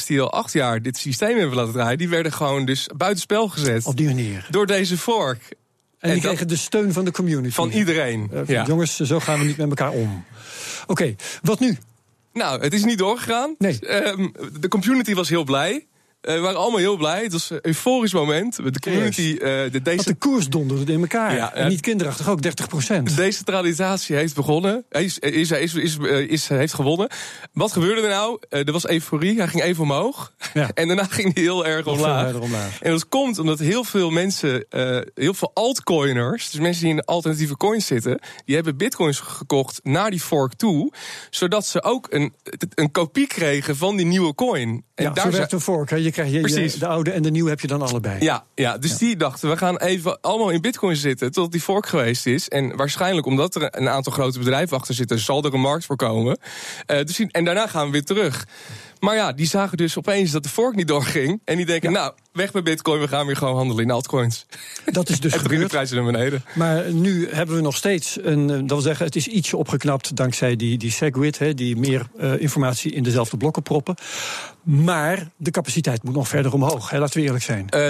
die 0.00 0.20
al 0.20 0.32
acht 0.32 0.52
jaar 0.52 0.82
dit 0.82 0.96
systeem 0.96 1.38
hebben 1.38 1.56
laten 1.56 1.72
draaien, 1.72 1.98
die 1.98 2.08
werden 2.08 2.32
gewoon 2.32 2.64
dus 2.64 2.88
buitenspel 2.96 3.48
gezet. 3.48 3.86
Op 3.86 3.96
die 3.96 4.06
manier. 4.06 4.46
Door 4.50 4.66
deze 4.66 4.98
fork. 4.98 5.42
En, 5.48 6.08
en 6.08 6.12
die 6.12 6.22
kregen 6.22 6.48
de 6.48 6.56
steun 6.56 6.92
van 6.92 7.04
de 7.04 7.10
community. 7.10 7.54
Van 7.54 7.70
iedereen. 7.70 8.30
Uh, 8.32 8.40
ja. 8.46 8.64
Jongens, 8.66 8.96
zo 8.96 9.20
gaan 9.20 9.38
we 9.38 9.44
niet 9.44 9.56
met 9.56 9.68
elkaar 9.68 9.90
om. 9.90 10.24
Oké, 10.82 10.90
okay, 10.92 11.16
wat 11.42 11.60
nu? 11.60 11.78
Nou, 12.32 12.62
het 12.62 12.72
is 12.72 12.84
niet 12.84 12.98
doorgegaan. 12.98 13.54
Nee. 13.58 14.04
Um, 14.04 14.32
de 14.60 14.68
community 14.68 15.14
was 15.14 15.28
heel 15.28 15.44
blij. 15.44 15.86
Uh, 16.22 16.34
we 16.34 16.40
waren 16.40 16.58
allemaal 16.58 16.78
heel 16.78 16.96
blij. 16.96 17.22
Het 17.22 17.32
was 17.32 17.50
een 17.50 17.58
euforisch 17.62 18.12
moment. 18.12 18.56
De 18.56 18.80
community. 18.80 19.20
Uh, 19.34 19.40
de 19.40 19.80
deze... 19.82 20.04
de 20.04 20.14
koers 20.14 20.48
donderde 20.48 20.92
in 20.92 21.00
elkaar. 21.00 21.34
Ja, 21.34 21.54
en 21.54 21.68
niet 21.68 21.80
kinderachtig, 21.80 22.28
ook 22.28 22.42
30 22.42 22.68
procent. 22.68 23.16
Decentralisatie 23.16 24.16
heeft 24.16 24.34
begonnen. 24.34 24.84
Is, 24.90 25.18
is, 25.18 25.50
is, 25.50 25.74
is, 25.74 25.96
is, 26.26 26.48
heeft 26.48 26.74
gewonnen. 26.74 27.08
Wat 27.52 27.72
gebeurde 27.72 28.00
er 28.02 28.08
nou? 28.08 28.38
Er 28.48 28.72
was 28.72 28.86
euforie. 28.86 29.38
Hij 29.38 29.48
ging 29.48 29.62
even 29.62 29.82
omhoog. 29.82 30.32
En 30.74 30.86
daarna 30.86 31.04
ging 31.04 31.34
hij 31.34 31.42
heel 31.42 31.66
erg 31.66 31.86
omlaag. 31.86 32.34
omlaag. 32.34 32.82
En 32.82 32.90
dat 32.90 33.08
komt 33.08 33.38
omdat 33.38 33.58
heel 33.58 33.84
veel 33.84 34.10
mensen, 34.10 34.66
heel 35.14 35.34
veel 35.34 35.50
altcoiners, 35.54 36.50
dus 36.50 36.60
mensen 36.60 36.80
die 36.82 36.90
in 36.90 36.96
de 36.96 37.04
alternatieve 37.04 37.56
coins 37.56 37.86
zitten, 37.86 38.20
die 38.44 38.54
hebben 38.54 38.76
bitcoins 38.76 39.20
gekocht 39.20 39.80
naar 39.82 40.10
die 40.10 40.20
fork 40.20 40.54
toe. 40.54 40.92
Zodat 41.30 41.66
ze 41.66 41.82
ook 41.82 42.06
een, 42.10 42.34
een 42.74 42.90
kopie 42.90 43.26
kregen 43.26 43.76
van 43.76 43.96
die 43.96 44.06
nieuwe 44.06 44.34
coin. 44.34 44.84
En 45.02 45.08
ja, 45.08 45.22
daar 45.22 45.32
zo 45.32 45.38
werkt 45.38 45.52
een 45.52 45.60
fork. 45.60 45.90
Hè? 45.90 45.96
Je 45.96 46.10
krijg 46.10 46.30
je, 46.30 46.78
de 46.78 46.86
oude 46.86 47.10
en 47.10 47.22
de 47.22 47.30
nieuwe 47.30 47.50
heb 47.50 47.60
je 47.60 47.66
dan 47.66 47.82
allebei. 47.82 48.24
Ja, 48.24 48.44
ja 48.54 48.78
dus 48.78 48.90
ja. 48.90 48.96
die 48.98 49.16
dachten, 49.16 49.50
we 49.50 49.56
gaan 49.56 49.76
even 49.76 50.20
allemaal 50.20 50.50
in 50.50 50.60
bitcoin 50.60 50.96
zitten 50.96 51.32
tot 51.32 51.52
die 51.52 51.60
fork 51.60 51.86
geweest 51.86 52.26
is. 52.26 52.48
En 52.48 52.76
waarschijnlijk 52.76 53.26
omdat 53.26 53.54
er 53.54 53.68
een 53.70 53.88
aantal 53.88 54.12
grote 54.12 54.38
bedrijven 54.38 54.76
achter 54.76 54.94
zitten, 54.94 55.18
zal 55.18 55.44
er 55.44 55.54
een 55.54 55.60
markt 55.60 55.84
voor 55.84 55.96
komen. 55.96 56.38
Uh, 56.86 57.02
dus, 57.02 57.18
en 57.18 57.44
daarna 57.44 57.66
gaan 57.66 57.86
we 57.86 57.92
weer 57.92 58.04
terug. 58.04 58.46
Maar 59.04 59.14
ja, 59.14 59.32
die 59.32 59.46
zagen 59.46 59.76
dus 59.76 59.98
opeens 59.98 60.30
dat 60.30 60.42
de 60.42 60.48
fork 60.48 60.74
niet 60.74 60.88
doorging. 60.88 61.40
En 61.44 61.56
die 61.56 61.66
denken, 61.66 61.90
ja. 61.90 61.98
nou, 61.98 62.12
weg 62.32 62.52
met 62.52 62.64
bitcoin, 62.64 63.00
we 63.00 63.08
gaan 63.08 63.26
weer 63.26 63.36
gewoon 63.36 63.56
handelen 63.56 63.84
in 63.84 63.90
altcoins. 63.90 64.46
Dat 64.84 65.08
is 65.08 65.20
dus 65.20 65.32
en 65.34 65.40
gebeurd. 65.40 65.60
de 65.60 65.66
prijzen 65.66 65.96
naar 65.96 66.12
beneden. 66.12 66.44
Maar 66.54 66.92
nu 66.92 67.28
hebben 67.30 67.56
we 67.56 67.62
nog 67.62 67.76
steeds, 67.76 68.18
een, 68.22 68.46
dat 68.46 68.68
wil 68.68 68.80
zeggen, 68.80 69.06
het 69.06 69.16
is 69.16 69.28
ietsje 69.28 69.56
opgeknapt 69.56 70.16
dankzij 70.16 70.56
die, 70.56 70.78
die 70.78 70.90
SegWit, 70.90 71.38
hè, 71.38 71.54
die 71.54 71.76
meer 71.76 72.06
uh, 72.20 72.40
informatie 72.40 72.92
in 72.92 73.02
dezelfde 73.02 73.36
blokken 73.36 73.62
proppen. 73.62 73.94
Maar 74.62 75.28
de 75.36 75.50
capaciteit 75.50 76.02
moet 76.02 76.14
nog 76.14 76.28
verder 76.28 76.52
omhoog, 76.52 76.90
hè, 76.90 76.98
laten 76.98 77.20
we 77.20 77.26
eerlijk 77.26 77.44
zijn. 77.44 77.66
Uh, 77.74 77.88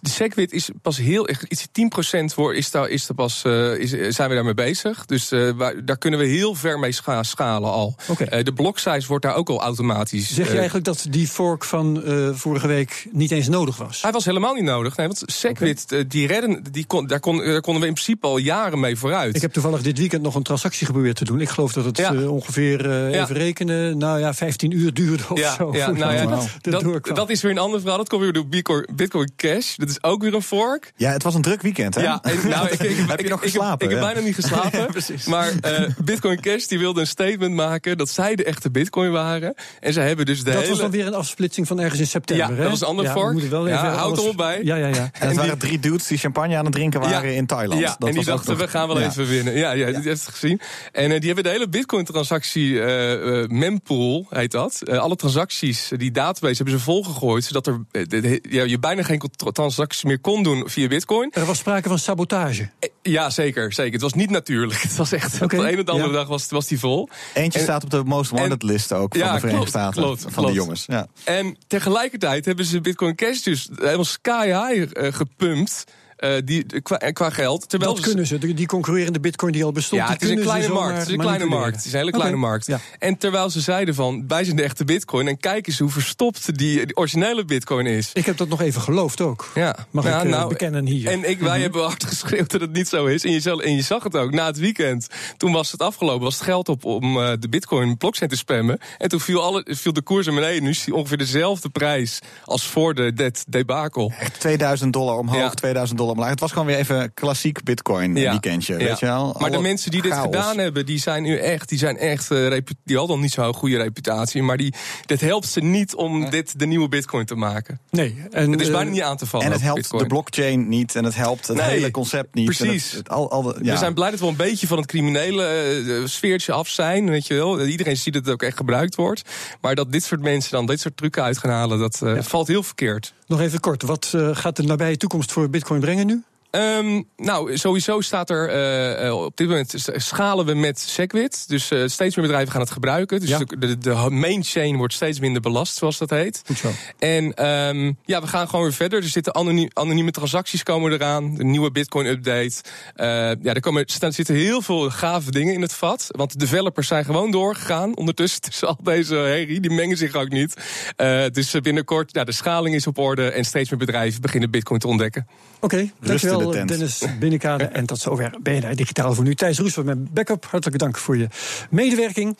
de 0.00 0.08
SegWit 0.08 0.52
is 0.52 0.70
pas 0.82 0.96
heel, 0.96 1.28
iets 1.48 1.66
10% 1.66 2.24
voor, 2.24 2.54
is 2.54 2.70
daar, 2.70 2.88
is 2.88 3.06
daar 3.06 3.16
pas, 3.16 3.44
is, 3.78 3.90
zijn 3.90 4.28
we 4.28 4.34
daarmee 4.34 4.54
bezig. 4.54 5.06
Dus 5.06 5.28
waar, 5.56 5.84
daar 5.84 5.98
kunnen 5.98 6.20
we 6.20 6.26
heel 6.26 6.54
ver 6.54 6.78
mee 6.78 6.92
scha 6.92 7.22
schalen 7.22 7.70
al. 7.70 7.94
Okay. 8.08 8.42
de 8.42 8.52
block 8.52 8.78
size 8.78 9.06
wordt 9.06 9.24
daar 9.24 9.34
ook 9.34 9.48
al 9.48 9.60
automatisch. 9.60 10.11
Zeg 10.20 10.46
je 10.46 10.54
eigenlijk 10.54 10.84
dat 10.84 11.06
die 11.10 11.28
fork 11.28 11.64
van 11.64 12.02
vorige 12.34 12.66
week 12.66 13.06
niet 13.12 13.30
eens 13.30 13.48
nodig 13.48 13.76
was? 13.76 14.02
Hij 14.02 14.12
was 14.12 14.24
helemaal 14.24 14.54
niet 14.54 14.64
nodig. 14.64 14.96
Nee, 14.96 15.06
want 15.06 15.22
SegWit, 15.26 15.84
okay. 15.84 16.06
die 16.06 16.26
redden, 16.26 16.64
die 16.70 16.86
kon, 16.86 17.06
daar, 17.06 17.20
kon, 17.20 17.36
daar 17.36 17.60
konden 17.60 17.82
we 17.82 17.88
in 17.88 17.94
principe 17.94 18.26
al 18.26 18.36
jaren 18.36 18.80
mee 18.80 18.96
vooruit. 18.96 19.36
Ik 19.36 19.42
heb 19.42 19.52
toevallig 19.52 19.82
dit 19.82 19.98
weekend 19.98 20.22
nog 20.22 20.34
een 20.34 20.42
transactie 20.42 20.86
geprobeerd 20.86 21.16
te 21.16 21.24
doen. 21.24 21.40
Ik 21.40 21.48
geloof 21.48 21.72
dat 21.72 21.84
het 21.84 21.96
ja. 21.96 22.26
ongeveer, 22.28 22.80
even 23.06 23.10
ja. 23.10 23.24
rekenen, 23.24 23.98
nou 23.98 24.18
ja, 24.18 24.34
15 24.34 24.70
uur 24.70 24.94
duurde 24.94 25.22
of 25.28 25.38
ja. 25.38 25.54
zo. 25.54 25.70
Ja, 25.72 25.90
nou 25.90 26.14
ja, 26.14 26.26
dat, 26.26 26.48
dat, 26.82 27.16
dat, 27.16 27.30
is 27.30 27.42
weer 27.42 27.50
een 27.50 27.58
ander 27.58 27.80
verhaal. 27.80 27.98
Dat 27.98 28.08
komt 28.08 28.22
weer 28.22 28.32
door 28.32 28.46
Bitcoin, 28.46 28.88
Bitcoin 28.94 29.32
Cash. 29.36 29.76
Dat 29.76 29.88
is 29.88 30.02
ook 30.02 30.22
weer 30.22 30.34
een 30.34 30.42
fork. 30.42 30.92
Ja, 30.96 31.10
het 31.10 31.22
was 31.22 31.34
een 31.34 31.42
druk 31.42 31.62
weekend, 31.62 31.94
hè? 31.94 32.02
Ja, 32.02 32.22
en, 32.22 32.48
nou, 32.48 32.68
ik, 32.68 32.80
ik, 32.80 32.96
heb 33.10 33.20
je 33.20 33.28
nog 33.28 33.42
ik, 33.42 33.50
geslapen? 33.50 33.86
Ik, 33.86 33.92
ik, 33.92 33.98
heb 33.98 34.06
bijna 34.06 34.26
niet 34.26 34.34
geslapen. 34.34 34.78
ja, 34.78 34.86
precies. 35.00 35.24
Maar 35.24 35.52
uh, 35.66 35.88
Bitcoin 36.04 36.40
Cash 36.40 36.66
die 36.66 36.78
wilde 36.78 37.00
een 37.00 37.06
statement 37.06 37.54
maken 37.54 37.98
dat 37.98 38.08
zij 38.08 38.34
de 38.34 38.44
echte 38.44 38.70
Bitcoin 38.70 39.10
waren. 39.10 39.54
En 39.80 39.92
ze 39.92 40.00
hebben 40.06 40.26
dus 40.26 40.38
de 40.38 40.44
dat 40.44 40.54
hele... 40.54 40.68
was 40.68 40.78
dan 40.78 40.90
weer 40.90 41.06
een 41.06 41.14
afsplitsing 41.14 41.66
van 41.66 41.80
ergens 41.80 42.00
in 42.00 42.06
september. 42.06 42.46
Ja, 42.48 42.52
hè? 42.54 42.60
dat 42.62 42.70
was 42.70 42.80
een 42.80 42.86
ander 42.86 43.04
ja, 43.04 43.14
we 43.14 43.20
vork. 43.20 43.40
wel 43.40 43.68
Ja, 43.68 43.74
even 43.76 43.88
houd 43.88 43.98
alles- 44.12 44.22
er 44.24 44.28
op 44.30 44.36
bij. 44.36 44.60
Ja, 44.62 44.76
ja, 44.76 44.86
ja. 44.86 45.10
En 45.20 45.28
het 45.28 45.36
waren 45.36 45.58
drie 45.58 45.78
dudes 45.78 46.06
die 46.06 46.18
champagne 46.18 46.56
aan 46.56 46.64
het 46.64 46.74
drinken 46.74 47.00
waren 47.00 47.34
in 47.34 47.46
Thailand. 47.46 47.80
Ja, 47.80 47.96
Dat 47.98 48.08
en 48.08 48.14
die 48.14 48.24
dachten, 48.24 48.56
we 48.56 48.68
gaan 48.68 48.88
wel 48.88 49.00
Ja. 49.00 49.06
even 49.06 49.26
winnen. 49.26 49.56
Ja, 49.56 49.72
ja, 49.72 49.86
die 49.86 49.94
heeft 49.94 50.26
het 50.26 50.34
gezien. 50.34 50.60
En 50.92 51.04
eh, 51.12 51.16
die 51.18 51.26
hebben 51.26 51.44
de 51.44 51.50
hele 51.50 51.68
Bitcoin-transactie, 51.68 52.80
eh, 52.80 53.42
eh, 53.42 53.48
mempool 53.48 54.26
heet 54.30 54.50
dat. 54.50 54.80
Eh, 54.82 54.98
alle 54.98 55.16
transacties, 55.16 55.90
die 55.96 56.10
database 56.10 56.56
hebben 56.56 56.74
ze 56.78 56.84
volgegooid... 56.84 57.44
zodat 57.44 57.66
er, 57.66 57.84
de- 57.90 58.06
de- 58.20 58.42
ja, 58.48 58.62
je 58.64 58.78
bijna 58.78 59.02
geen 59.02 59.22
transacties 59.52 60.04
meer 60.04 60.20
kon 60.20 60.42
doen 60.42 60.62
via 60.68 60.88
Bitcoin. 60.88 61.30
Er 61.32 61.44
was 61.44 61.58
sprake 61.58 61.88
van 61.88 61.98
sabotage. 61.98 62.68
Ja, 63.02 63.30
zeker, 63.30 63.72
zeker. 63.72 63.92
Het 63.92 64.02
was 64.02 64.12
niet 64.12 64.30
natuurlijk. 64.30 64.82
Het 64.88 64.96
was 64.96 65.12
echt, 65.12 65.42
op 65.42 65.50
de 65.50 65.56
een 65.56 65.78
of 65.78 65.84
de 65.84 65.90
andere 65.92 66.10
ja. 66.10 66.16
dag 66.16 66.26
was, 66.28 66.46
was 66.48 66.66
die 66.66 66.78
vol. 66.78 67.08
Eentje 67.34 67.58
En- 67.58 67.64
staat 67.64 67.84
op 67.84 67.90
de 67.90 68.04
most 68.04 68.30
wanted 68.30 68.62
en- 68.62 68.68
list 68.68 68.92
ook 68.92 69.12
van 69.12 69.20
Ja, 69.26 69.32
de 69.32 69.40
Verenigde 69.40 69.70
klopt, 69.70 69.70
Staten. 69.70 70.02
klopt, 70.02 70.22
van 70.22 70.32
klopt. 70.32 70.48
de 70.48 70.54
jongens. 70.54 70.84
Ja. 70.86 71.06
En 71.24 71.56
tegelijkertijd 71.66 72.44
hebben 72.44 72.64
ze 72.64 72.80
Bitcoin 72.80 73.14
Cash 73.14 73.40
dus 73.40 73.68
helemaal 73.76 74.04
sky 74.04 74.46
high 74.46 74.90
eh, 74.92 75.12
gepumpt. 75.12 75.84
Eh, 76.22 76.30
die, 76.44 76.80
qua, 76.82 76.96
qua 76.96 77.30
geld. 77.30 77.68
Terwijl 77.68 77.90
dat 77.94 78.02
ze- 78.02 78.08
kunnen 78.08 78.26
ze. 78.26 78.54
Die 78.54 78.66
concurrerende 78.66 79.20
bitcoin 79.20 79.52
die 79.52 79.64
al 79.64 79.72
bestond, 79.72 80.00
Ja, 80.00 80.06
die 80.06 80.14
het 80.16 80.22
is 80.24 80.30
een 80.30 80.42
kleine 80.42 80.68
markt. 80.72 80.98
Het 80.98 81.06
is 81.06 81.12
een 81.12 81.18
kleine 81.20 81.44
markt. 81.44 81.76
Het 81.76 81.84
is 81.84 81.92
een 81.92 81.98
hele 81.98 82.10
kleine 82.10 82.36
markt. 82.36 82.66
ja. 82.66 82.80
En 82.98 83.16
terwijl 83.18 83.50
ze 83.50 83.60
zeiden 83.60 83.94
van, 83.94 84.24
wij 84.28 84.44
zijn 84.44 84.56
de 84.56 84.62
echte 84.62 84.84
bitcoin. 84.84 85.28
En 85.28 85.38
kijk 85.38 85.66
eens 85.66 85.78
hoe 85.78 85.90
verstopt 85.90 86.58
die, 86.58 86.86
die 86.86 86.96
originele 86.96 87.44
bitcoin 87.44 87.86
is. 87.86 88.10
Ik 88.12 88.26
heb 88.26 88.36
dat 88.36 88.48
nog 88.48 88.60
even 88.60 88.80
geloofd 88.80 89.20
ook. 89.20 89.50
Ja. 89.54 89.76
Mag 89.90 90.04
Ja, 90.04 90.18
ik 90.18 90.24
eh, 90.24 90.30
nou, 90.30 90.48
bekennen 90.48 90.86
hier. 90.86 91.10
En 91.10 91.30
ik, 91.30 91.40
wij 91.40 91.60
hebben 91.60 91.82
hard 91.82 92.04
geschreeuwd 92.14 92.50
dat 92.50 92.60
het 92.60 92.72
niet 92.72 92.88
zo 92.88 93.06
is. 93.06 93.24
En 93.24 93.32
je, 93.32 93.62
en 93.62 93.74
je 93.74 93.82
zag 93.82 94.02
het 94.02 94.16
ook 94.16 94.30
na 94.32 94.46
het 94.46 94.58
weekend. 94.58 95.06
Toen 95.36 95.52
was 95.52 95.72
het 95.72 95.82
afgelopen, 95.82 96.22
was 96.24 96.34
het 96.34 96.44
geld 96.44 96.68
op 96.68 96.84
om 96.84 97.18
eh, 97.20 97.32
de 97.38 97.48
bitcoin 97.48 97.96
blockchain 97.96 98.30
te 98.30 98.36
spammen. 98.36 98.78
En 98.98 99.08
toen 99.08 99.20
viel, 99.20 99.42
alle, 99.42 99.66
viel 99.70 99.92
de 99.92 100.02
koers 100.02 100.26
naar 100.26 100.34
beneden. 100.34 100.62
Nu 100.62 100.70
is 100.70 100.84
die 100.84 100.94
ongeveer 100.94 101.18
dezelfde 101.18 101.68
prijs 101.68 102.18
als 102.44 102.64
voor 102.66 102.94
de 102.94 103.12
dat 103.12 103.44
debakel. 103.48 104.12
Echt 104.18 104.40
2000 104.40 104.92
dollar 104.92 105.18
omhoog, 105.18 105.36
Ja. 105.40 105.48
2000 105.50 105.98
dollar 105.98 106.11
omlaag. 106.12 106.30
Het 106.30 106.40
was 106.40 106.52
gewoon 106.52 106.66
weer 106.66 106.76
even 106.76 107.14
klassiek 107.14 107.62
bitcoin 107.62 108.16
Ja. 108.16 108.30
weekendje, 108.30 108.72
Ja. 108.78 108.78
weet 108.78 108.98
je 108.98 109.06
wel. 109.06 109.36
Maar 109.38 109.50
de 109.50 109.58
mensen 109.58 109.90
die 109.90 110.02
dit 110.02 110.12
gedaan 110.14 110.58
hebben, 110.58 110.86
die 110.86 110.98
zijn 110.98 111.22
nu 111.22 111.36
echt, 111.38 111.68
die 111.68 111.78
zijn 111.78 111.96
echt, 111.98 112.30
eh, 112.30 112.48
repu- 112.48 112.74
die 112.84 112.96
hadden 112.96 113.16
al 113.16 113.22
niet 113.22 113.32
zo'n 113.32 113.54
goede 113.54 113.76
reputatie, 113.76 114.42
maar 114.42 114.56
die, 114.56 114.74
dit 115.06 115.20
helpt 115.20 115.46
ze 115.46 115.60
niet 115.60 115.94
om 115.94 116.30
dit 116.30 116.58
de 116.58 116.66
nieuwe 116.66 116.88
bitcoin 116.88 117.24
te 117.26 117.34
maken. 117.34 117.80
Nee, 117.90 118.16
en, 118.30 118.50
het 118.50 118.60
is 118.60 118.66
eh, 118.66 118.72
bijna 118.74 118.90
niet 118.90 119.02
aan 119.02 119.16
te 119.16 119.26
vallen. 119.26 119.46
En 119.46 119.52
het 119.52 119.60
helpt 119.62 119.80
bitcoin. 119.80 120.02
de 120.02 120.08
blockchain 120.08 120.68
niet 120.68 120.94
en 120.94 121.04
het 121.04 121.14
helpt 121.14 121.46
het 121.46 121.56
Nee, 121.56 121.66
hele 121.70 121.90
concept 121.90 122.34
niet. 122.34 122.44
Precies. 122.44 122.84
het- 122.88 122.98
het- 122.98 123.08
al, 123.08 123.30
al 123.30 123.42
de, 123.42 123.58
ja. 123.62 123.72
We 123.72 123.78
zijn 123.78 123.94
blij 123.94 124.10
dat 124.10 124.20
we 124.20 124.26
een 124.26 124.36
beetje 124.36 124.66
van 124.66 124.76
het 124.78 124.86
criminele 124.86 125.44
eh, 125.44 126.06
sfeertje 126.06 126.52
af 126.52 126.68
zijn, 126.68 127.10
weet 127.10 127.26
je 127.26 127.34
wel. 127.34 127.60
Iedereen 127.66 127.96
ziet 127.96 128.14
dat 128.14 128.24
het 128.24 128.32
ook 128.32 128.42
echt 128.42 128.56
gebruikt 128.56 128.94
wordt. 128.94 129.22
Maar 129.60 129.74
dat 129.74 129.92
dit 129.92 130.04
soort 130.04 130.20
mensen 130.22 130.50
dan 130.50 130.66
dit 130.66 130.80
soort 130.80 130.96
trucken 130.96 131.22
uit 131.22 131.38
gaan 131.38 131.50
halen, 131.50 131.78
dat 131.78 132.00
eh, 132.02 132.16
valt 132.20 132.48
heel 132.48 132.62
verkeerd. 132.62 133.12
Nog 133.32 133.40
even 133.40 133.60
kort, 133.60 133.82
wat 133.82 134.12
eh, 134.14 134.28
gaat 134.32 134.56
de 134.56 134.62
nabije 134.62 134.96
toekomst 134.96 135.32
voor 135.32 135.50
bitcoin 135.50 135.80
brengen 135.80 136.06
nu? 136.06 136.22
Ehm, 136.52 137.02
nou, 137.16 137.56
sowieso 137.56 138.00
staat 138.00 138.30
er 138.30 138.48
eh, 138.48 139.06
eh, 139.06 139.22
op 139.22 139.36
dit 139.36 139.48
moment 139.48 139.74
schalen 139.96 140.46
we 140.46 140.54
met 140.54 140.80
Segwit. 140.80 141.48
Dus 141.48 141.70
eh, 141.70 141.82
steeds 141.86 142.16
meer 142.16 142.24
bedrijven 142.24 142.52
gaan 142.52 142.60
het 142.60 142.70
gebruiken. 142.70 143.20
Dus 143.20 143.28
Ja. 143.28 143.38
de, 143.58 143.78
de, 143.78 144.06
main 144.10 144.44
chain 144.44 144.76
wordt 144.76 144.94
steeds 144.94 145.20
minder 145.20 145.42
belast, 145.42 145.76
zoals 145.76 145.98
dat 145.98 146.10
heet. 146.10 146.42
Goed 146.46 146.58
zo. 146.58 146.70
En 146.98 147.34
ehm, 147.34 147.92
ja, 148.04 148.20
we 148.20 148.26
gaan 148.26 148.48
gewoon 148.48 148.64
weer 148.64 148.74
verder. 148.74 149.02
Er 149.02 149.08
zitten 149.08 149.34
anoniem, 149.34 149.68
anonieme 149.72 150.10
transacties 150.10 150.62
komen 150.62 150.92
eraan. 150.92 151.34
Een 151.38 151.50
nieuwe 151.50 151.70
Bitcoin-update. 151.70 152.60
Eh, 152.94 153.06
ja, 153.42 153.54
er, 153.54 153.60
komen, 153.60 153.84
er 154.00 154.12
zitten 154.12 154.34
heel 154.34 154.62
veel 154.62 154.90
gave 154.90 155.30
dingen 155.30 155.54
in 155.54 155.62
het 155.62 155.72
vat. 155.72 156.06
Want 156.08 156.32
de 156.32 156.38
developers 156.38 156.86
zijn 156.88 157.04
gewoon 157.04 157.30
doorgegaan. 157.30 157.96
Ondertussen 157.96 158.40
tussen 158.40 158.68
al 158.76 158.78
deze 158.82 159.14
herrie. 159.14 159.60
Die 159.60 159.70
mengen 159.70 159.96
zich 159.96 160.14
ook 160.14 160.30
niet. 160.30 160.54
Eh, 160.96 161.24
dus 161.32 161.50
binnenkort, 161.50 162.14
ja, 162.14 162.24
de 162.24 162.32
schaling 162.32 162.74
is 162.74 162.86
op 162.86 162.98
orde. 162.98 163.30
En 163.30 163.44
steeds 163.44 163.70
meer 163.70 163.78
bedrijven 163.78 164.20
beginnen 164.20 164.50
Bitcoin 164.50 164.80
te 164.80 164.86
ontdekken. 164.86 165.26
Oké, 165.60 165.90
dankjewel 166.00 166.40
in 166.40 166.41
de 166.46 166.56
tent. 166.56 166.68
Dennis 166.68 167.02
Binnekade. 167.18 167.64
En 167.64 167.86
tot 167.86 167.98
zover 167.98 168.34
BNR 168.42 168.76
Digitaal 168.76 169.14
voor 169.14 169.24
nu. 169.24 169.34
Thijs 169.34 169.58
Roes 169.58 169.72
van 169.72 169.84
mijn 169.84 170.08
backup, 170.12 170.46
hartelijk 170.50 170.78
dank 170.78 170.98
voor 170.98 171.16
je 171.16 171.28
medewerking. 171.70 172.36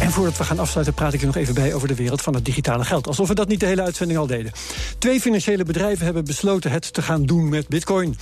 En 0.00 0.10
voordat 0.10 0.36
we 0.36 0.44
gaan 0.44 0.58
afsluiten 0.58 0.94
praat 0.94 1.12
ik 1.12 1.20
er 1.20 1.26
nog 1.26 1.36
even 1.36 1.54
bij 1.54 1.74
over 1.74 1.88
de 1.88 1.94
wereld 1.94 2.22
van 2.22 2.34
het 2.34 2.44
digitale 2.44 2.84
geld. 2.84 3.06
Alsof 3.06 3.28
we 3.28 3.34
dat 3.34 3.48
niet 3.48 3.60
de 3.60 3.66
hele 3.66 3.82
uitzending 3.82 4.18
al 4.18 4.26
deden. 4.26 4.52
Twee 4.98 5.20
financiële 5.20 5.64
bedrijven 5.64 6.04
hebben 6.04 6.24
besloten 6.24 6.70
het 6.70 6.92
te 6.92 7.02
gaan 7.02 7.26
doen 7.26 7.48
met 7.48 7.68
bitcoin. 7.68 8.16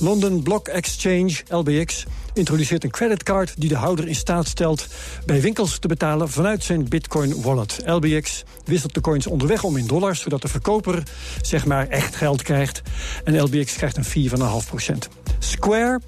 London 0.00 0.42
Block 0.42 0.68
Exchange, 0.68 1.32
LBX, 1.48 2.04
introduceert 2.34 2.84
een 2.84 2.90
creditcard... 2.90 3.54
die 3.56 3.68
de 3.68 3.76
houder 3.76 4.08
in 4.08 4.14
staat 4.14 4.46
stelt 4.46 4.86
bij 5.26 5.40
winkels 5.40 5.78
te 5.78 5.88
betalen 5.88 6.28
vanuit 6.28 6.64
zijn 6.64 6.88
bitcoin 6.88 7.42
wallet. 7.42 7.82
LBX 7.84 8.44
wisselt 8.64 8.94
de 8.94 9.00
coins 9.00 9.26
onderweg 9.26 9.64
om 9.64 9.76
in 9.76 9.86
dollars... 9.86 10.20
zodat 10.20 10.42
de 10.42 10.48
verkoper 10.48 11.02
zeg 11.42 11.66
maar 11.66 11.88
echt 11.88 12.16
geld 12.16 12.42
krijgt. 12.42 12.82
En 13.24 13.40
LBX 13.40 13.74
krijgt 13.74 13.96
een 13.96 14.04
fee 14.04 14.30
van 14.30 14.41
een 14.42 14.50
half 14.50 14.66
procent. 14.66 15.08
Square 15.42 16.00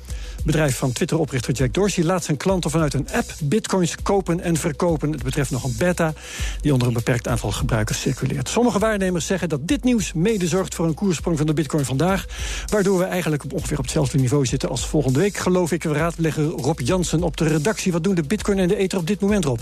bedrijf 0.45 0.77
van 0.77 0.93
Twitter-oprichter 0.93 1.53
Jack 1.53 1.75
Dorsey 1.75 2.05
laat 2.05 2.25
zijn 2.25 2.37
klanten 2.37 2.71
vanuit 2.71 2.95
een 2.95 3.09
app 3.13 3.33
bitcoins 3.43 3.97
kopen 4.03 4.41
en 4.41 4.57
verkopen. 4.57 5.13
Het 5.13 5.23
betreft 5.23 5.51
nog 5.51 5.65
een 5.65 5.75
beta 5.79 6.13
die 6.61 6.73
onder 6.73 6.89
een 6.89 6.95
beperkt 6.95 7.29
aantal 7.29 7.53
gebruikers 7.53 8.01
circuleert. 8.01 8.49
Sommige 8.49 8.79
waarnemers 8.79 9.27
zeggen 9.27 9.49
dat 9.49 9.69
dit 9.69 9.85
nieuws 9.85 10.13
mede 10.13 10.47
zorgt 10.47 10.75
voor 10.75 10.87
een 10.87 10.95
koersprong 10.95 11.37
van 11.37 11.47
de 11.47 11.55
bitcoin 11.55 11.85
vandaag. 11.85 12.25
Waardoor 12.67 12.99
we 12.99 13.05
eigenlijk 13.05 13.45
op 13.45 13.53
ongeveer 13.53 13.79
op 13.79 13.85
hetzelfde 13.85 14.19
niveau 14.19 14.47
zitten 14.47 14.69
als 14.69 14.87
volgende 14.87 15.19
week. 15.19 15.37
Geloof 15.37 15.73
ik, 15.73 15.83
we 15.83 15.93
raadleggen 15.93 16.49
Rob 16.49 16.81
Jansen 16.81 17.23
op 17.23 17.37
de 17.37 17.49
redactie. 17.49 17.93
Wat 17.93 18.05
doen 18.05 18.15
de 18.15 18.23
bitcoin 18.23 18.59
en 18.59 18.69
de 18.69 18.77
ether 18.77 18.99
op 18.99 19.07
dit 19.07 19.21
moment, 19.21 19.45
Rob? 19.45 19.61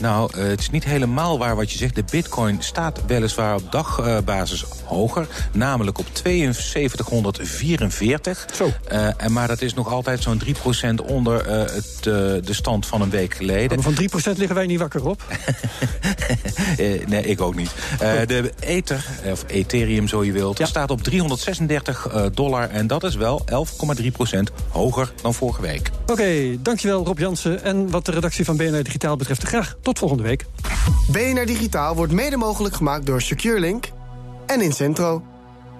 Nou, 0.00 0.30
eh, 0.34 0.44
het 0.44 0.60
is 0.60 0.70
niet 0.70 0.84
helemaal 0.84 1.38
waar 1.38 1.56
wat 1.56 1.72
je 1.72 1.78
zegt. 1.78 1.94
De 1.94 2.04
bitcoin 2.10 2.62
staat 2.62 3.00
weliswaar 3.06 3.54
op 3.54 3.72
dagbasis 3.72 4.64
hoger. 4.84 5.26
Namelijk 5.52 5.98
op 5.98 6.06
7244. 6.12 8.46
Zo. 8.54 8.70
Eh, 8.88 9.03
en 9.16 9.32
maar 9.32 9.48
dat 9.48 9.62
is 9.62 9.74
nog 9.74 9.92
altijd 9.92 10.22
zo'n 10.22 10.40
3% 10.44 11.04
onder 11.06 11.46
eh, 11.46 11.58
het, 11.58 11.96
eh, 11.98 12.04
de 12.04 12.52
stand 12.52 12.86
van 12.86 13.00
een 13.00 13.10
week 13.10 13.34
geleden. 13.34 13.80
Maar 13.80 13.92
van 13.92 13.94
3% 13.94 14.38
liggen 14.38 14.56
wij 14.56 14.66
niet 14.66 14.78
wakker 14.78 15.06
op. 15.06 15.22
Eh, 16.76 17.06
nee, 17.06 17.22
ik 17.22 17.40
ook 17.40 17.54
niet. 17.54 17.74
Eh, 17.98 18.26
de 18.26 18.52
Ether, 18.60 19.06
of 19.30 19.44
Ethereum 19.46 20.08
zo 20.08 20.24
je 20.24 20.32
wilt, 20.32 20.60
staat 20.62 20.90
op 20.90 21.02
336 21.02 22.06
eh, 22.06 22.24
dollar. 22.34 22.70
En 22.70 22.86
dat 22.86 23.04
is 23.04 23.14
wel 23.14 23.44
11,3% 23.46 24.52
hoger 24.68 25.12
dan 25.22 25.34
vorige 25.34 25.60
week. 25.60 25.90
Oké, 26.06 26.56
dankjewel 26.62 27.04
Rob 27.04 27.18
Jansen. 27.18 27.62
En 27.62 27.90
wat 27.90 28.06
de 28.06 28.12
redactie 28.12 28.44
van 28.44 28.56
BNR 28.56 28.82
Digitaal 28.82 29.16
betreft, 29.16 29.42
graag 29.42 29.76
tot 29.82 29.98
volgende 29.98 30.22
week. 30.22 30.46
BNR 31.10 31.46
Digitaal 31.46 31.94
wordt 31.94 32.12
mede 32.12 32.36
mogelijk 32.36 32.74
gemaakt 32.74 33.06
door 33.06 33.22
SecureLink 33.22 33.88
en 34.46 34.60
Incentro. 34.60 35.33